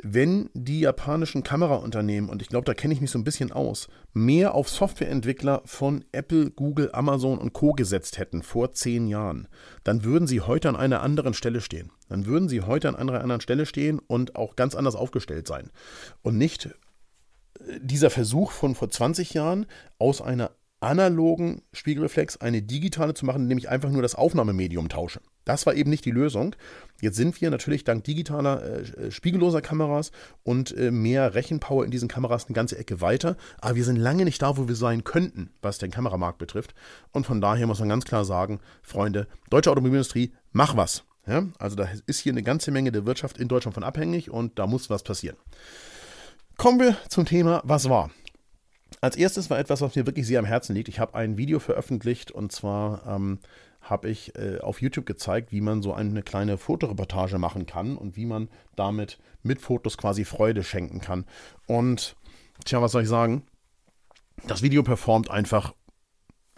wenn 0.00 0.48
die 0.54 0.80
japanischen 0.80 1.42
Kameraunternehmen, 1.42 2.30
und 2.30 2.40
ich 2.40 2.48
glaube, 2.48 2.64
da 2.64 2.74
kenne 2.74 2.94
ich 2.94 3.00
mich 3.00 3.10
so 3.10 3.18
ein 3.18 3.24
bisschen 3.24 3.50
aus, 3.50 3.88
mehr 4.12 4.54
auf 4.54 4.68
Softwareentwickler 4.68 5.62
von 5.64 6.04
Apple, 6.12 6.50
Google, 6.50 6.90
Amazon 6.92 7.38
und 7.38 7.52
Co 7.52 7.72
gesetzt 7.72 8.18
hätten 8.18 8.42
vor 8.42 8.72
zehn 8.72 9.08
Jahren, 9.08 9.48
dann 9.82 10.04
würden 10.04 10.28
sie 10.28 10.40
heute 10.40 10.68
an 10.68 10.76
einer 10.76 11.02
anderen 11.02 11.34
Stelle 11.34 11.60
stehen. 11.60 11.90
Dann 12.08 12.26
würden 12.26 12.48
sie 12.48 12.62
heute 12.62 12.88
an 12.88 12.96
einer 12.96 13.20
anderen 13.20 13.40
Stelle 13.40 13.66
stehen 13.66 13.98
und 13.98 14.36
auch 14.36 14.54
ganz 14.54 14.74
anders 14.74 14.94
aufgestellt 14.94 15.48
sein. 15.48 15.70
Und 16.22 16.38
nicht 16.38 16.66
äh, 16.66 17.80
dieser 17.80 18.10
Versuch 18.10 18.52
von 18.52 18.76
vor 18.76 18.90
20 18.90 19.34
Jahren 19.34 19.66
aus 19.98 20.22
einer 20.22 20.52
analogen 20.80 21.62
Spiegelreflex 21.72 22.36
eine 22.36 22.62
digitale 22.62 23.14
zu 23.14 23.26
machen, 23.26 23.42
indem 23.42 23.58
ich 23.58 23.68
einfach 23.68 23.90
nur 23.90 24.02
das 24.02 24.14
Aufnahmemedium 24.14 24.88
tausche. 24.88 25.20
Das 25.44 25.66
war 25.66 25.74
eben 25.74 25.90
nicht 25.90 26.04
die 26.04 26.10
Lösung. 26.10 26.54
Jetzt 27.00 27.16
sind 27.16 27.40
wir 27.40 27.50
natürlich 27.50 27.82
dank 27.82 28.04
digitaler, 28.04 28.62
äh, 28.62 28.80
äh, 29.06 29.10
spiegelloser 29.10 29.62
Kameras 29.62 30.12
und 30.42 30.76
äh, 30.76 30.90
mehr 30.90 31.34
Rechenpower 31.34 31.84
in 31.84 31.90
diesen 31.90 32.08
Kameras 32.08 32.46
eine 32.46 32.54
ganze 32.54 32.76
Ecke 32.76 33.00
weiter. 33.00 33.36
Aber 33.60 33.74
wir 33.74 33.84
sind 33.84 33.96
lange 33.96 34.24
nicht 34.24 34.42
da, 34.42 34.56
wo 34.56 34.68
wir 34.68 34.74
sein 34.74 35.04
könnten, 35.04 35.50
was 35.62 35.78
den 35.78 35.90
Kameramarkt 35.90 36.38
betrifft. 36.38 36.74
Und 37.12 37.24
von 37.24 37.40
daher 37.40 37.66
muss 37.66 37.80
man 37.80 37.88
ganz 37.88 38.04
klar 38.04 38.24
sagen, 38.24 38.60
Freunde, 38.82 39.26
deutsche 39.48 39.70
Automobilindustrie, 39.70 40.32
mach 40.52 40.76
was. 40.76 41.04
Ja? 41.26 41.46
Also 41.58 41.76
da 41.76 41.88
ist 42.06 42.20
hier 42.20 42.32
eine 42.32 42.42
ganze 42.42 42.70
Menge 42.70 42.92
der 42.92 43.06
Wirtschaft 43.06 43.38
in 43.38 43.48
Deutschland 43.48 43.74
von 43.74 43.84
abhängig 43.84 44.30
und 44.30 44.58
da 44.58 44.66
muss 44.66 44.90
was 44.90 45.02
passieren. 45.02 45.36
Kommen 46.56 46.80
wir 46.80 46.96
zum 47.08 47.24
Thema, 47.24 47.62
was 47.64 47.88
war. 47.88 48.10
Als 49.00 49.16
erstes 49.16 49.48
war 49.50 49.58
etwas, 49.58 49.80
was 49.80 49.94
mir 49.94 50.06
wirklich 50.06 50.26
sehr 50.26 50.38
am 50.38 50.44
Herzen 50.44 50.74
liegt. 50.74 50.88
Ich 50.88 50.98
habe 50.98 51.14
ein 51.14 51.36
Video 51.36 51.60
veröffentlicht 51.60 52.30
und 52.30 52.52
zwar 52.52 53.06
ähm, 53.06 53.38
habe 53.80 54.10
ich 54.10 54.34
äh, 54.36 54.58
auf 54.58 54.82
YouTube 54.82 55.06
gezeigt, 55.06 55.52
wie 55.52 55.60
man 55.60 55.82
so 55.82 55.92
eine 55.94 56.22
kleine 56.22 56.58
Fotoreportage 56.58 57.38
machen 57.38 57.66
kann 57.66 57.96
und 57.96 58.16
wie 58.16 58.26
man 58.26 58.48
damit 58.76 59.18
mit 59.42 59.60
Fotos 59.60 59.96
quasi 59.96 60.24
Freude 60.24 60.64
schenken 60.64 61.00
kann. 61.00 61.24
Und 61.66 62.16
tja, 62.64 62.82
was 62.82 62.92
soll 62.92 63.02
ich 63.02 63.08
sagen? 63.08 63.44
Das 64.46 64.62
Video 64.62 64.82
performt 64.82 65.30
einfach 65.30 65.74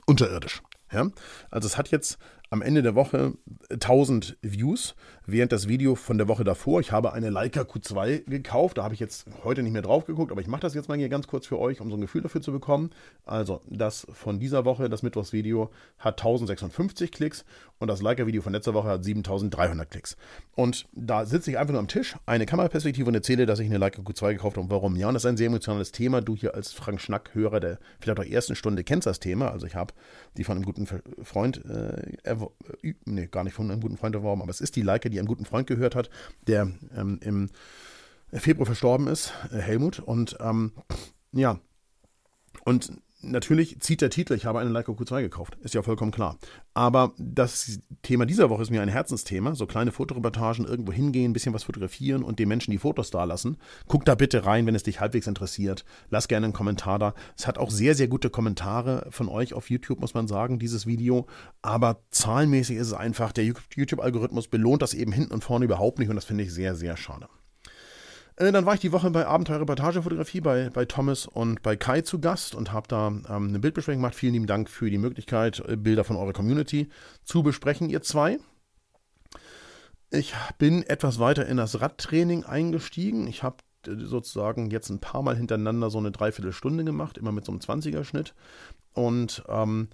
unterirdisch. 0.07 0.63
Ja? 0.93 1.09
Also 1.51 1.67
es 1.67 1.77
hat 1.77 1.91
jetzt 1.91 2.19
am 2.51 2.63
Ende 2.63 2.83
der 2.83 2.97
Woche 2.97 3.35
1000 3.71 4.37
Views, 4.43 4.97
während 5.25 5.53
das 5.53 5.69
Video 5.69 5.95
von 5.95 6.19
der 6.19 6.27
Woche 6.27 6.43
davor, 6.43 6.81
ich 6.81 6.91
habe 6.91 7.13
eine 7.13 7.31
Leica 7.31 7.61
Q2 7.61 8.29
gekauft, 8.29 8.79
da 8.79 8.83
habe 8.83 8.93
ich 8.93 8.99
jetzt 8.99 9.27
heute 9.45 9.63
nicht 9.63 9.73
mehr 9.73 9.83
drauf 9.83 10.05
geguckt, 10.05 10.33
aber 10.33 10.41
ich 10.41 10.49
mache 10.49 10.63
das 10.63 10.75
jetzt 10.75 10.89
mal 10.89 10.99
hier 10.99 11.09
ganz 11.09 11.29
kurz 11.29 11.47
für 11.47 11.61
euch, 11.61 11.81
um 11.81 11.91
so 11.91 11.97
ein 11.97 12.01
Gefühl 12.01 12.23
dafür 12.23 12.43
zu 12.43 12.51
bekommen. 12.51 12.91
Also 13.25 13.61
das 13.69 14.05
von 14.13 14.41
dieser 14.41 14.65
Woche, 14.65 14.89
das 14.89 15.05
Mittwochsvideo, 15.05 15.71
hat 15.99 16.21
1056 16.21 17.13
Klicks 17.13 17.45
und 17.79 17.87
das 17.87 18.03
Leica-Video 18.03 18.43
von 18.43 18.53
letzter 18.53 18.75
Woche 18.75 18.89
hat 18.89 19.05
7300 19.05 19.89
Klicks. 19.89 20.17
Und 20.57 20.87
da 20.93 21.25
sitze 21.25 21.53
ich 21.53 21.59
einfach 21.59 21.73
nur 21.73 21.81
am 21.81 21.89
Tisch, 21.89 22.17
eine 22.27 22.47
Kameraperspektive 22.47 23.07
und 23.09 23.15
erzähle, 23.15 23.47
dass 23.47 23.61
ich 23.61 23.67
eine 23.67 23.79
Leica 23.79 24.03
Q2 24.03 24.33
gekauft 24.33 24.57
habe 24.57 24.65
und 24.65 24.71
warum. 24.71 24.97
Ja, 24.97 25.07
und 25.07 25.15
das 25.15 25.25
ist 25.25 25.29
ein 25.29 25.37
sehr 25.37 25.47
emotionales 25.47 25.93
Thema. 25.93 26.21
Du 26.21 26.35
hier 26.35 26.57
als 26.57 26.73
Frank 26.73 27.01
Schnack-Hörer 27.01 27.61
der 27.61 27.79
vielleicht 28.01 28.19
auch 28.19 28.25
ersten 28.25 28.57
Stunde 28.57 28.83
kennst 28.83 29.07
das 29.07 29.21
Thema. 29.21 29.53
Also 29.53 29.67
ich 29.67 29.77
habe 29.77 29.95
die 30.37 30.45
von 30.45 30.57
einem 30.57 30.65
guten 30.65 30.87
Freund, 31.23 31.65
äh, 31.65 32.17
äh, 32.25 32.40
nee, 33.05 33.27
gar 33.27 33.45
nicht 33.45 33.55
von 33.55 33.71
einem 33.71 33.81
guten 33.81 33.97
Freund 33.97 34.15
erworben, 34.15 34.43
aber 34.43 34.51
es 34.51 34.61
ist 34.61 34.77
die 34.77 34.83
Leica, 34.83 35.09
die 35.09 35.19
einem 35.19 35.29
guten 35.29 35.45
Freund 35.45 35.67
gehört 35.67 35.95
hat, 35.95 36.11
der 36.47 36.71
ähm, 36.95 37.19
im 37.23 37.51
Februar 38.33 38.67
verstorben 38.67 39.07
ist, 39.07 39.33
äh, 39.53 39.59
Helmut. 39.59 39.99
Und 39.99 40.37
ähm, 40.41 40.73
ja, 41.33 41.59
und 42.65 42.93
natürlich 43.23 43.81
zieht 43.81 44.01
der 44.01 44.11
Titel, 44.11 44.35
ich 44.35 44.45
habe 44.45 44.59
eine 44.61 44.71
Leica 44.71 44.93
Q2 44.93 45.23
gekauft, 45.23 45.57
ist 45.63 45.75
ja 45.75 45.83
vollkommen 45.83 46.13
klar. 46.13 46.39
Aber 46.75 47.13
das 47.19 47.81
Thema 48.03 48.27
dieser 48.27 48.51
Woche 48.51 48.63
ist 48.63 48.71
mir 48.71 48.83
ein 48.83 48.89
Herzensthema, 48.89 49.55
so 49.55 49.67
kleine 49.67 49.93
Fotoreportagen, 49.93 50.65
irgendwo 50.65 50.93
hingehen, 50.93 51.31
ein 51.31 51.33
bisschen 51.33 51.55
was 51.55 51.65
fotografieren 51.65 52.23
und 52.23 52.39
den 52.39 52.49
Menschen 52.49 52.71
die 52.71 52.79
Fotos 52.79 53.11
da 53.11 53.25
lassen. 53.25 53.57
Guck 53.87 54.05
da 54.05 54.15
bitte 54.15 54.47
rein, 54.47 54.67
wenn 54.67 54.75
es 54.75 54.83
dich 54.83 55.01
halbwegs 55.01 55.27
interessiert. 55.27 55.85
Lass 56.11 56.29
gerne 56.29 56.47
einen 56.47 56.53
Kommentar 56.53 56.99
da. 56.99 57.15
Es 57.37 57.47
hat 57.47 57.59
auch 57.59 57.71
sehr, 57.71 57.95
sehr 57.95 58.09
gute 58.09 58.31
Kommentare 58.31 59.07
von 59.11 59.29
euch 59.29 59.55
auf 59.55 59.71
YouTube, 59.71 60.01
muss 60.01 60.15
man 60.15 60.29
sagen, 60.29 60.59
dieses 60.59 60.87
Video. 60.87 61.27
Aber 61.63 62.03
zahlenmäßig 62.11 62.77
ist 62.77 62.89
es 62.89 62.95
einfach, 62.95 63.33
der 63.33 63.45
YouTube-Algorithmus 63.45 64.49
belohnt 64.49 64.83
das 64.83 64.95
eben 64.95 65.13
hinten 65.13 65.33
und 65.33 65.45
vorne 65.45 65.65
überhaupt 65.65 65.99
nicht 65.99 66.09
und 66.09 66.17
das 66.17 66.25
finde 66.25 66.45
ich 66.45 66.53
sehr, 66.53 66.75
sehr 66.75 66.97
schade. 66.97 67.29
Äh, 68.37 68.53
dann 68.53 68.67
war 68.67 68.75
ich 68.75 68.81
die 68.81 68.93
Woche 68.93 69.11
bei 69.11 69.27
Abenteuer 69.27 69.61
Reportagefotografie 69.61 70.41
bei, 70.41 70.71
bei 70.71 70.85
Thomas 70.85 71.27
und 71.27 71.63
bei 71.63 71.77
Kai 71.77 72.03
zu 72.03 72.21
Gast 72.21 72.55
und 72.55 72.73
habe 72.73 72.89
da 72.89 73.09
ähm, 73.09 73.25
eine 73.29 73.59
Bildbesprechung 73.59 74.01
gemacht. 74.01 74.15
Vielen 74.15 74.35
lieben 74.35 74.47
Dank 74.47 74.69
für 74.69 74.91
die 74.91 74.99
Möglichkeit, 74.99 75.63
äh, 75.67 75.77
Bilder 75.77 76.05
von 76.05 76.17
eurer 76.17 76.33
Community 76.33 76.89
zu 77.25 77.43
besprechen, 77.43 77.89
ihr 77.89 78.03
zwei. 78.03 78.39
Ich 80.11 80.35
bin 80.59 80.83
etwas 80.83 81.19
weiter 81.21 81.47
in 81.47 81.57
das 81.57 81.81
Radtraining 81.81 82.45
eingestiegen. 82.45 83.27
Ich 83.29 83.43
habe 83.43 83.57
äh, 83.87 83.93
sozusagen 83.97 84.71
jetzt 84.71 84.91
ein 84.91 85.01
paar 85.01 85.23
Mal 85.23 85.37
hintereinander 85.37 85.91
so 85.91 85.99
eine 85.99 86.11
Dreiviertelstunde 86.11 86.85
gemacht, 86.85 87.19
immer 87.19 87.33
mit 87.33 87.45
so 87.45 87.53
einem 87.53 87.61
20er-Schnitt. 87.61 88.35
Und 88.93 89.45
ähm, 89.49 89.89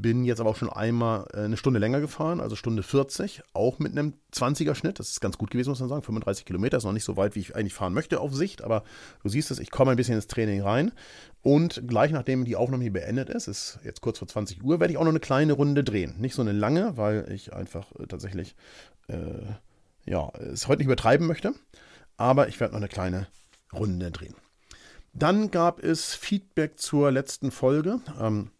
bin 0.00 0.24
jetzt 0.24 0.40
aber 0.40 0.50
auch 0.50 0.56
schon 0.56 0.70
einmal 0.70 1.26
äh, 1.34 1.40
eine 1.40 1.56
Stunde 1.56 1.78
länger 1.78 2.00
gefahren, 2.00 2.40
also 2.40 2.56
Stunde 2.56 2.82
40, 2.82 3.42
auch 3.52 3.78
mit 3.78 3.92
einem 3.92 4.14
20er 4.32 4.74
Schnitt. 4.74 4.98
Das 4.98 5.10
ist 5.10 5.20
ganz 5.20 5.36
gut 5.36 5.50
gewesen, 5.50 5.70
muss 5.70 5.80
man 5.80 5.88
sagen. 5.88 6.02
35 6.02 6.44
Kilometer 6.44 6.78
ist 6.78 6.84
noch 6.84 6.92
nicht 6.92 7.04
so 7.04 7.16
weit, 7.16 7.34
wie 7.34 7.40
ich 7.40 7.54
eigentlich 7.54 7.74
fahren 7.74 7.92
möchte 7.92 8.20
auf 8.20 8.34
Sicht, 8.34 8.62
aber 8.62 8.84
du 9.22 9.28
siehst 9.28 9.50
es, 9.50 9.58
ich 9.58 9.70
komme 9.70 9.90
ein 9.90 9.96
bisschen 9.96 10.14
ins 10.14 10.26
Training 10.26 10.62
rein. 10.62 10.92
Und 11.42 11.86
gleich 11.86 12.12
nachdem 12.12 12.44
die 12.44 12.56
Aufnahme 12.56 12.82
hier 12.84 12.92
beendet 12.92 13.28
ist, 13.28 13.48
ist 13.48 13.80
jetzt 13.84 14.00
kurz 14.00 14.18
vor 14.18 14.28
20 14.28 14.62
Uhr, 14.62 14.80
werde 14.80 14.92
ich 14.92 14.98
auch 14.98 15.04
noch 15.04 15.10
eine 15.10 15.20
kleine 15.20 15.52
Runde 15.52 15.84
drehen. 15.84 16.14
Nicht 16.18 16.34
so 16.34 16.42
eine 16.42 16.52
lange, 16.52 16.96
weil 16.96 17.30
ich 17.30 17.52
einfach 17.52 17.92
äh, 17.98 18.06
tatsächlich, 18.06 18.54
äh, 19.08 19.16
ja, 20.06 20.30
es 20.38 20.68
heute 20.68 20.78
nicht 20.78 20.86
übertreiben 20.86 21.26
möchte. 21.26 21.52
Aber 22.16 22.48
ich 22.48 22.60
werde 22.60 22.72
noch 22.72 22.80
eine 22.80 22.88
kleine 22.88 23.26
Runde 23.72 24.10
drehen. 24.10 24.34
Dann 25.12 25.50
gab 25.50 25.82
es 25.82 26.14
Feedback 26.14 26.78
zur 26.78 27.10
letzten 27.10 27.50
Folge. 27.50 28.00
Ähm, 28.20 28.50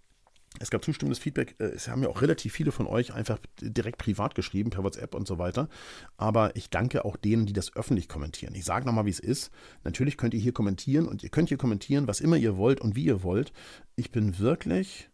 es 0.61 0.71
gab 0.71 0.85
zustimmendes 0.85 1.19
Feedback. 1.19 1.57
Äh, 1.59 1.65
es 1.67 1.89
haben 1.89 2.03
ja 2.03 2.09
auch 2.09 2.23
relativ 2.23 2.53
viele 2.53 2.73
von 2.73 2.87
euch 2.87 3.15
einfach 3.15 3.39
direkt 3.61 3.99
privat 3.99 4.35
geschrieben, 4.35 4.71
per 4.71 4.85
WhatsApp 4.85 5.15
und 5.15 5.27
so 5.27 5.39
weiter. 5.39 5.69
Aber 6.17 6.55
ich 6.57 6.71
danke 6.71 7.05
auch 7.05 7.17
denen, 7.17 7.47
die 7.47 7.53
das 7.53 7.75
öffentlich 7.75 8.09
kommentieren. 8.09 8.55
Ich 8.55 8.65
sage 8.65 8.87
nochmal, 8.87 9.07
wie 9.07 9.11
es 9.11 9.21
ist. 9.21 9.51
Natürlich 9.85 10.17
könnt 10.17 10.35
ihr 10.35 10.41
hier 10.41 10.53
kommentieren 10.53 11.07
und 11.07 11.23
ihr 11.23 11.31
könnt 11.31 11.49
hier 11.49 11.59
kommentieren, 11.59 12.07
was 12.07 12.21
immer 12.21 12.37
ihr 12.37 12.57
wollt 12.57 12.81
und 12.81 12.97
wie 12.97 13.05
ihr 13.05 13.23
wollt. 13.23 13.53
Ich 13.97 14.11
bin 14.11 14.39
wirklich 14.39 15.11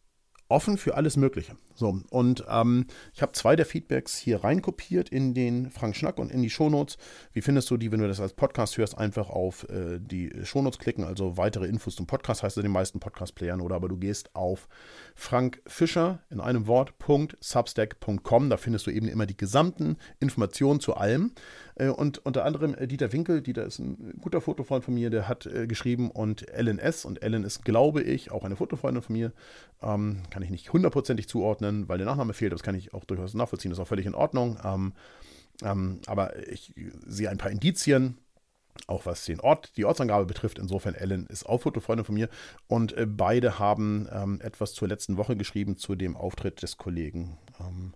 offen 0.48 0.78
für 0.78 0.96
alles 0.96 1.16
Mögliche. 1.16 1.56
So, 1.78 2.00
und 2.10 2.44
ähm, 2.50 2.86
ich 3.14 3.22
habe 3.22 3.30
zwei 3.32 3.54
der 3.54 3.64
Feedbacks 3.64 4.16
hier 4.16 4.42
reinkopiert 4.42 5.10
in 5.10 5.32
den 5.32 5.70
Frank 5.70 5.94
Schnack 5.94 6.18
und 6.18 6.32
in 6.32 6.42
die 6.42 6.50
Shownotes. 6.50 6.98
Wie 7.32 7.40
findest 7.40 7.70
du 7.70 7.76
die, 7.76 7.92
wenn 7.92 8.00
du 8.00 8.08
das 8.08 8.18
als 8.18 8.32
Podcast 8.32 8.76
hörst, 8.78 8.98
einfach 8.98 9.30
auf 9.30 9.62
äh, 9.68 10.00
die 10.00 10.32
Shownotes 10.42 10.80
klicken, 10.80 11.04
also 11.04 11.36
weitere 11.36 11.68
Infos 11.68 11.94
zum 11.94 12.08
Podcast 12.08 12.42
heißt 12.42 12.56
in 12.56 12.64
den 12.64 12.72
meisten 12.72 12.98
Podcast-Playern 12.98 13.60
oder 13.60 13.76
aber 13.76 13.86
du 13.86 13.96
gehst 13.96 14.34
auf 14.34 14.66
Frank 15.14 15.62
Fischer 15.68 16.18
in 16.30 16.40
einem 16.40 16.66
Wort.substack.com, 16.66 18.50
da 18.50 18.56
findest 18.56 18.88
du 18.88 18.90
eben 18.90 19.06
immer 19.06 19.26
die 19.26 19.36
gesamten 19.36 19.98
Informationen 20.18 20.80
zu 20.80 20.94
allem. 20.94 21.30
Äh, 21.76 21.90
und 21.90 22.26
unter 22.26 22.44
anderem 22.44 22.74
äh, 22.74 22.88
Dieter 22.88 23.12
Winkel, 23.12 23.40
Dieter 23.40 23.64
ist 23.64 23.78
ein 23.78 24.18
guter 24.20 24.40
Fotofreund 24.40 24.84
von 24.84 24.94
mir, 24.94 25.10
der 25.10 25.28
hat 25.28 25.46
äh, 25.46 25.68
geschrieben 25.68 26.10
und 26.10 26.48
Ellen 26.48 26.80
S. 26.80 27.04
und 27.04 27.22
Ellen 27.22 27.44
ist, 27.44 27.64
glaube 27.64 28.02
ich, 28.02 28.32
auch 28.32 28.42
eine 28.42 28.56
Fotofreundin 28.56 29.02
von 29.02 29.12
mir, 29.12 29.32
ähm, 29.80 30.22
kann 30.30 30.42
ich 30.42 30.50
nicht 30.50 30.72
hundertprozentig 30.72 31.28
zuordnen 31.28 31.67
zuordnen, 31.68 31.88
weil 31.88 31.98
der 31.98 32.06
Nachname 32.06 32.34
fehlt. 32.34 32.52
Das 32.52 32.62
kann 32.62 32.74
ich 32.74 32.94
auch 32.94 33.04
durchaus 33.04 33.34
nachvollziehen, 33.34 33.70
das 33.70 33.78
ist 33.78 33.82
auch 33.82 33.88
völlig 33.88 34.06
in 34.06 34.14
Ordnung. 34.14 34.58
Ähm, 34.64 34.92
ähm, 35.62 36.00
aber 36.06 36.48
ich 36.48 36.72
sehe 37.06 37.30
ein 37.30 37.38
paar 37.38 37.50
Indizien, 37.50 38.18
auch 38.86 39.06
was 39.06 39.24
den 39.24 39.40
Ort, 39.40 39.76
die 39.76 39.84
Ortsangabe 39.84 40.26
betrifft. 40.26 40.58
Insofern, 40.58 40.94
Ellen 40.94 41.26
ist 41.26 41.46
auch 41.46 41.62
Fotofreundin 41.62 42.04
von 42.04 42.14
mir. 42.14 42.28
Und 42.68 42.92
äh, 42.96 43.06
beide 43.06 43.58
haben 43.58 44.08
ähm, 44.12 44.40
etwas 44.40 44.72
zur 44.72 44.88
letzten 44.88 45.16
Woche 45.16 45.36
geschrieben 45.36 45.76
zu 45.76 45.94
dem 45.94 46.16
Auftritt 46.16 46.62
des 46.62 46.76
Kollegen 46.76 47.38
ähm, 47.60 47.92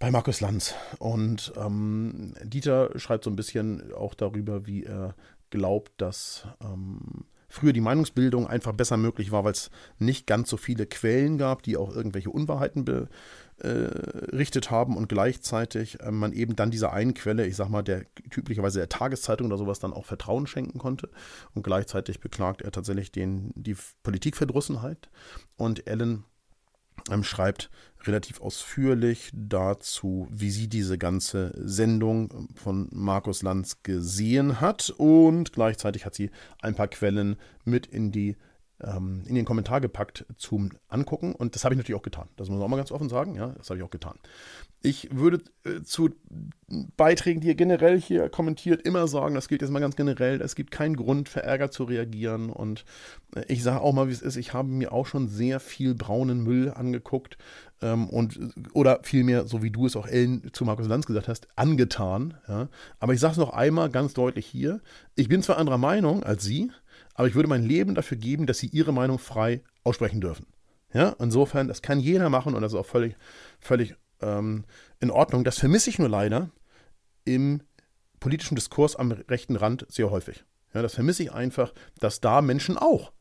bei 0.00 0.10
Markus 0.10 0.40
Lanz. 0.40 0.74
Und 0.98 1.52
ähm, 1.56 2.34
Dieter 2.42 2.98
schreibt 2.98 3.24
so 3.24 3.30
ein 3.30 3.36
bisschen 3.36 3.92
auch 3.92 4.14
darüber, 4.14 4.66
wie 4.66 4.84
er 4.84 5.14
glaubt, 5.50 5.92
dass 5.96 6.46
ähm, 6.60 7.24
früher 7.48 7.72
die 7.72 7.80
Meinungsbildung 7.80 8.46
einfach 8.46 8.72
besser 8.72 8.96
möglich 8.96 9.30
war, 9.30 9.44
weil 9.44 9.52
es 9.52 9.70
nicht 9.98 10.26
ganz 10.26 10.50
so 10.50 10.56
viele 10.56 10.86
Quellen 10.86 11.38
gab, 11.38 11.62
die 11.62 11.76
auch 11.76 11.94
irgendwelche 11.94 12.30
Unwahrheiten 12.30 12.84
berichtet 12.84 14.66
äh, 14.66 14.70
haben 14.70 14.96
und 14.96 15.08
gleichzeitig 15.08 16.00
äh, 16.00 16.10
man 16.10 16.32
eben 16.32 16.56
dann 16.56 16.70
dieser 16.70 16.92
einen 16.92 17.14
Quelle, 17.14 17.46
ich 17.46 17.56
sag 17.56 17.70
mal, 17.70 17.82
der 17.82 18.04
typischerweise 18.30 18.78
der 18.78 18.90
Tageszeitung 18.90 19.46
oder 19.46 19.58
sowas 19.58 19.78
dann 19.78 19.94
auch 19.94 20.04
Vertrauen 20.04 20.46
schenken 20.46 20.78
konnte. 20.78 21.08
Und 21.54 21.62
gleichzeitig 21.62 22.20
beklagt 22.20 22.62
er 22.62 22.70
tatsächlich 22.70 23.10
den, 23.10 23.52
die 23.54 23.76
Politikverdrussenheit. 24.02 25.08
Und 25.56 25.86
Ellen 25.86 26.24
schreibt 27.22 27.70
relativ 28.04 28.40
ausführlich 28.40 29.30
dazu, 29.32 30.28
wie 30.30 30.50
sie 30.50 30.68
diese 30.68 30.98
ganze 30.98 31.52
Sendung 31.56 32.48
von 32.54 32.88
Markus 32.92 33.42
Lanz 33.42 33.82
gesehen 33.82 34.60
hat. 34.60 34.90
Und 34.96 35.52
gleichzeitig 35.52 36.06
hat 36.06 36.14
sie 36.14 36.30
ein 36.62 36.74
paar 36.74 36.88
Quellen 36.88 37.36
mit 37.64 37.86
in 37.86 38.12
die 38.12 38.36
ähm, 38.82 39.24
in 39.26 39.34
den 39.34 39.44
Kommentar 39.44 39.80
gepackt 39.80 40.24
zum 40.36 40.70
Angucken 40.88 41.34
und 41.34 41.54
das 41.54 41.64
habe 41.64 41.74
ich 41.74 41.78
natürlich 41.78 41.98
auch 41.98 42.04
getan. 42.04 42.28
Das 42.36 42.48
muss 42.48 42.58
man 42.58 42.64
auch 42.64 42.70
mal 42.70 42.76
ganz 42.76 42.92
offen 42.92 43.08
sagen, 43.08 43.34
ja, 43.34 43.48
das 43.58 43.70
habe 43.70 43.78
ich 43.78 43.84
auch 43.84 43.90
getan. 43.90 44.18
Ich 44.80 45.08
würde 45.12 45.40
äh, 45.64 45.82
zu 45.82 46.10
Beiträgen, 46.96 47.40
die 47.40 47.48
ihr 47.48 47.56
generell 47.56 48.00
hier 48.00 48.28
kommentiert, 48.28 48.82
immer 48.82 49.08
sagen, 49.08 49.34
das 49.34 49.48
gilt 49.48 49.62
jetzt 49.62 49.70
mal 49.70 49.80
ganz 49.80 49.96
generell, 49.96 50.40
es 50.40 50.54
gibt 50.54 50.70
keinen 50.70 50.94
Grund, 50.94 51.28
verärgert 51.28 51.72
zu 51.72 51.82
reagieren. 51.82 52.50
Und 52.50 52.84
äh, 53.34 53.42
ich 53.48 53.64
sage 53.64 53.80
auch 53.80 53.92
mal, 53.92 54.06
wie 54.06 54.12
es 54.12 54.22
ist, 54.22 54.36
ich 54.36 54.52
habe 54.52 54.68
mir 54.68 54.92
auch 54.92 55.06
schon 55.06 55.26
sehr 55.26 55.58
viel 55.58 55.96
braunen 55.96 56.44
Müll 56.44 56.70
angeguckt 56.70 57.38
ähm, 57.82 58.08
und 58.08 58.38
oder 58.72 59.00
vielmehr, 59.02 59.46
so 59.46 59.62
wie 59.64 59.70
du 59.70 59.86
es 59.86 59.96
auch 59.96 60.06
Ellen 60.06 60.50
zu 60.52 60.64
Markus 60.64 60.86
Lanz 60.86 61.06
gesagt 61.06 61.26
hast, 61.26 61.48
angetan. 61.56 62.34
Ja. 62.46 62.68
Aber 63.00 63.12
ich 63.14 63.20
sage 63.20 63.32
es 63.32 63.38
noch 63.38 63.50
einmal 63.50 63.90
ganz 63.90 64.14
deutlich 64.14 64.46
hier, 64.46 64.80
ich 65.16 65.28
bin 65.28 65.42
zwar 65.42 65.58
anderer 65.58 65.78
Meinung 65.78 66.22
als 66.22 66.44
Sie, 66.44 66.70
aber 67.18 67.26
ich 67.26 67.34
würde 67.34 67.48
mein 67.48 67.64
Leben 67.64 67.96
dafür 67.96 68.16
geben, 68.16 68.46
dass 68.46 68.58
Sie 68.58 68.68
Ihre 68.68 68.92
Meinung 68.92 69.18
frei 69.18 69.60
aussprechen 69.82 70.20
dürfen. 70.20 70.46
Ja, 70.94 71.16
insofern, 71.18 71.66
das 71.66 71.82
kann 71.82 71.98
jeder 71.98 72.30
machen 72.30 72.54
und 72.54 72.62
das 72.62 72.72
ist 72.72 72.78
auch 72.78 72.86
völlig, 72.86 73.16
völlig 73.58 73.96
ähm, 74.20 74.64
in 75.00 75.10
Ordnung. 75.10 75.42
Das 75.42 75.58
vermisse 75.58 75.90
ich 75.90 75.98
nur 75.98 76.08
leider 76.08 76.50
im 77.24 77.60
politischen 78.20 78.54
Diskurs 78.54 78.94
am 78.94 79.10
rechten 79.10 79.56
Rand 79.56 79.84
sehr 79.88 80.12
häufig. 80.12 80.44
Ja, 80.72 80.80
das 80.80 80.94
vermisse 80.94 81.24
ich 81.24 81.32
einfach, 81.32 81.74
dass 81.98 82.20
da 82.20 82.40
Menschen 82.40 82.78
auch 82.78 83.12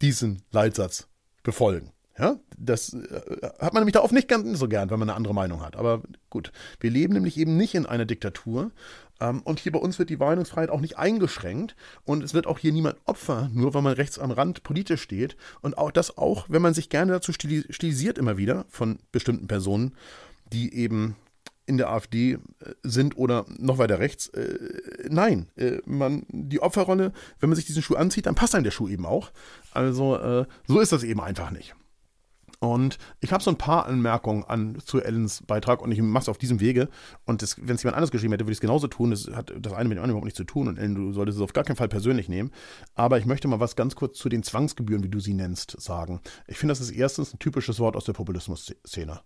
diesen 0.00 0.40
Leitsatz 0.50 1.08
befolgen. 1.42 1.92
Ja, 2.18 2.36
das 2.58 2.92
äh, 2.92 3.48
hat 3.58 3.72
man 3.72 3.82
nämlich 3.82 3.94
da 3.94 4.00
oft 4.00 4.12
nicht 4.12 4.28
ganz 4.28 4.58
so 4.58 4.68
gern, 4.68 4.90
wenn 4.90 4.98
man 4.98 5.08
eine 5.08 5.16
andere 5.16 5.34
Meinung 5.34 5.62
hat. 5.62 5.76
Aber 5.76 6.02
gut, 6.28 6.52
wir 6.80 6.90
leben 6.90 7.14
nämlich 7.14 7.38
eben 7.38 7.56
nicht 7.56 7.74
in 7.74 7.86
einer 7.86 8.04
Diktatur. 8.04 8.70
Ähm, 9.20 9.40
und 9.42 9.60
hier 9.60 9.72
bei 9.72 9.78
uns 9.78 9.98
wird 9.98 10.10
die 10.10 10.18
Meinungsfreiheit 10.18 10.70
auch 10.70 10.80
nicht 10.80 10.98
eingeschränkt. 10.98 11.74
Und 12.04 12.22
es 12.22 12.34
wird 12.34 12.46
auch 12.46 12.58
hier 12.58 12.72
niemand 12.72 12.96
Opfer, 13.06 13.50
nur 13.54 13.72
weil 13.72 13.82
man 13.82 13.94
rechts 13.94 14.18
am 14.18 14.30
Rand 14.30 14.62
politisch 14.62 15.02
steht. 15.02 15.36
Und 15.62 15.78
auch 15.78 15.90
das 15.90 16.18
auch, 16.18 16.46
wenn 16.48 16.62
man 16.62 16.74
sich 16.74 16.90
gerne 16.90 17.12
dazu 17.12 17.32
stilisiert 17.32 18.18
immer 18.18 18.36
wieder 18.36 18.66
von 18.68 18.98
bestimmten 19.10 19.48
Personen 19.48 19.94
die 20.52 20.74
eben 20.74 21.16
in 21.64 21.78
der 21.78 21.90
AfD 21.90 22.32
äh, 22.32 22.38
sind 22.82 23.16
oder 23.16 23.46
noch 23.48 23.78
weiter 23.78 23.98
rechts. 23.98 24.28
Äh, 24.28 24.58
nein, 25.08 25.48
äh, 25.56 25.78
man, 25.84 26.24
die 26.28 26.60
Opferrolle, 26.60 27.12
wenn 27.40 27.48
man 27.48 27.56
sich 27.56 27.66
diesen 27.66 27.82
Schuh 27.82 27.94
anzieht, 27.94 28.26
dann 28.26 28.34
passt 28.34 28.54
einem 28.54 28.64
der 28.64 28.72
Schuh 28.72 28.88
eben 28.88 29.06
auch. 29.06 29.30
Also 29.72 30.16
äh, 30.16 30.46
so 30.66 30.80
ist 30.80 30.92
das 30.92 31.04
eben 31.04 31.20
einfach 31.20 31.50
nicht. 31.50 31.74
Und 32.62 32.98
ich 33.18 33.32
habe 33.32 33.42
so 33.42 33.50
ein 33.50 33.58
paar 33.58 33.86
Anmerkungen 33.86 34.44
an 34.44 34.78
zu 34.78 35.02
Ellens 35.02 35.42
Beitrag 35.44 35.82
und 35.82 35.90
ich 35.90 36.00
mache 36.00 36.22
es 36.22 36.28
auf 36.28 36.38
diesem 36.38 36.60
Wege. 36.60 36.88
Und 37.24 37.42
wenn 37.60 37.74
es 37.74 37.82
jemand 37.82 37.96
anders 37.96 38.12
geschrieben 38.12 38.32
hätte, 38.32 38.44
würde 38.44 38.52
ich 38.52 38.58
es 38.58 38.60
genauso 38.60 38.86
tun. 38.86 39.10
Das 39.10 39.26
hat 39.34 39.52
das 39.58 39.72
eine 39.72 39.88
mit 39.88 39.98
dem 39.98 40.02
anderen 40.02 40.10
überhaupt 40.10 40.26
nichts 40.26 40.36
zu 40.36 40.44
tun. 40.44 40.68
Und 40.68 40.78
Ellen, 40.78 40.94
du 40.94 41.12
solltest 41.12 41.38
es 41.38 41.42
auf 41.42 41.54
gar 41.54 41.64
keinen 41.64 41.74
Fall 41.74 41.88
persönlich 41.88 42.28
nehmen. 42.28 42.52
Aber 42.94 43.18
ich 43.18 43.26
möchte 43.26 43.48
mal 43.48 43.58
was 43.58 43.74
ganz 43.74 43.96
kurz 43.96 44.16
zu 44.16 44.28
den 44.28 44.44
Zwangsgebühren, 44.44 45.02
wie 45.02 45.08
du 45.08 45.18
sie 45.18 45.34
nennst, 45.34 45.80
sagen. 45.80 46.20
Ich 46.46 46.56
finde, 46.56 46.70
das 46.70 46.80
ist 46.80 46.92
erstens 46.92 47.34
ein 47.34 47.40
typisches 47.40 47.80
Wort 47.80 47.96
aus 47.96 48.04
der 48.04 48.12
Populismus-Szene. 48.12 49.22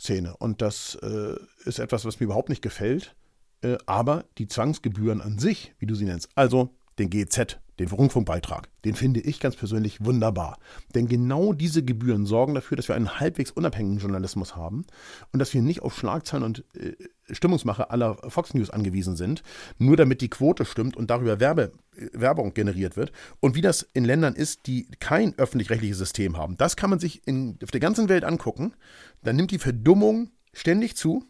Szene. 0.00 0.34
Und 0.38 0.62
das 0.62 0.94
äh, 1.02 1.36
ist 1.66 1.78
etwas, 1.78 2.06
was 2.06 2.20
mir 2.20 2.24
überhaupt 2.24 2.48
nicht 2.48 2.62
gefällt. 2.62 3.14
Äh, 3.60 3.76
aber 3.84 4.24
die 4.38 4.48
Zwangsgebühren 4.48 5.20
an 5.20 5.38
sich, 5.38 5.74
wie 5.78 5.86
du 5.86 5.94
sie 5.94 6.06
nennst, 6.06 6.30
also 6.36 6.74
den 6.98 7.10
GZ, 7.10 7.60
den 7.78 7.88
Rundfunkbeitrag, 7.88 8.68
den 8.84 8.94
finde 8.94 9.20
ich 9.20 9.40
ganz 9.40 9.56
persönlich 9.56 10.04
wunderbar. 10.04 10.58
Denn 10.94 11.08
genau 11.08 11.52
diese 11.52 11.82
Gebühren 11.82 12.26
sorgen 12.26 12.54
dafür, 12.54 12.76
dass 12.76 12.88
wir 12.88 12.94
einen 12.94 13.18
halbwegs 13.18 13.50
unabhängigen 13.50 13.98
Journalismus 13.98 14.54
haben 14.56 14.84
und 15.32 15.38
dass 15.38 15.54
wir 15.54 15.62
nicht 15.62 15.82
auf 15.82 15.96
Schlagzeilen 15.96 16.44
und 16.44 16.64
äh, 16.74 16.94
Stimmungsmache 17.30 17.90
aller 17.90 18.16
Fox 18.28 18.52
News 18.52 18.70
angewiesen 18.70 19.16
sind, 19.16 19.42
nur 19.78 19.96
damit 19.96 20.20
die 20.20 20.28
Quote 20.28 20.64
stimmt 20.64 20.96
und 20.96 21.10
darüber 21.10 21.40
Werbe, 21.40 21.72
äh, 21.96 22.08
Werbung 22.12 22.52
generiert 22.52 22.96
wird. 22.96 23.12
Und 23.40 23.54
wie 23.54 23.62
das 23.62 23.88
in 23.94 24.04
Ländern 24.04 24.34
ist, 24.34 24.66
die 24.66 24.86
kein 25.00 25.36
öffentlich-rechtliches 25.38 25.98
System 25.98 26.36
haben, 26.36 26.56
das 26.58 26.76
kann 26.76 26.90
man 26.90 26.98
sich 26.98 27.26
in, 27.26 27.58
auf 27.62 27.70
der 27.70 27.80
ganzen 27.80 28.08
Welt 28.08 28.24
angucken. 28.24 28.74
Dann 29.22 29.36
nimmt 29.36 29.50
die 29.50 29.58
Verdummung 29.58 30.30
ständig 30.52 30.96
zu 30.96 31.24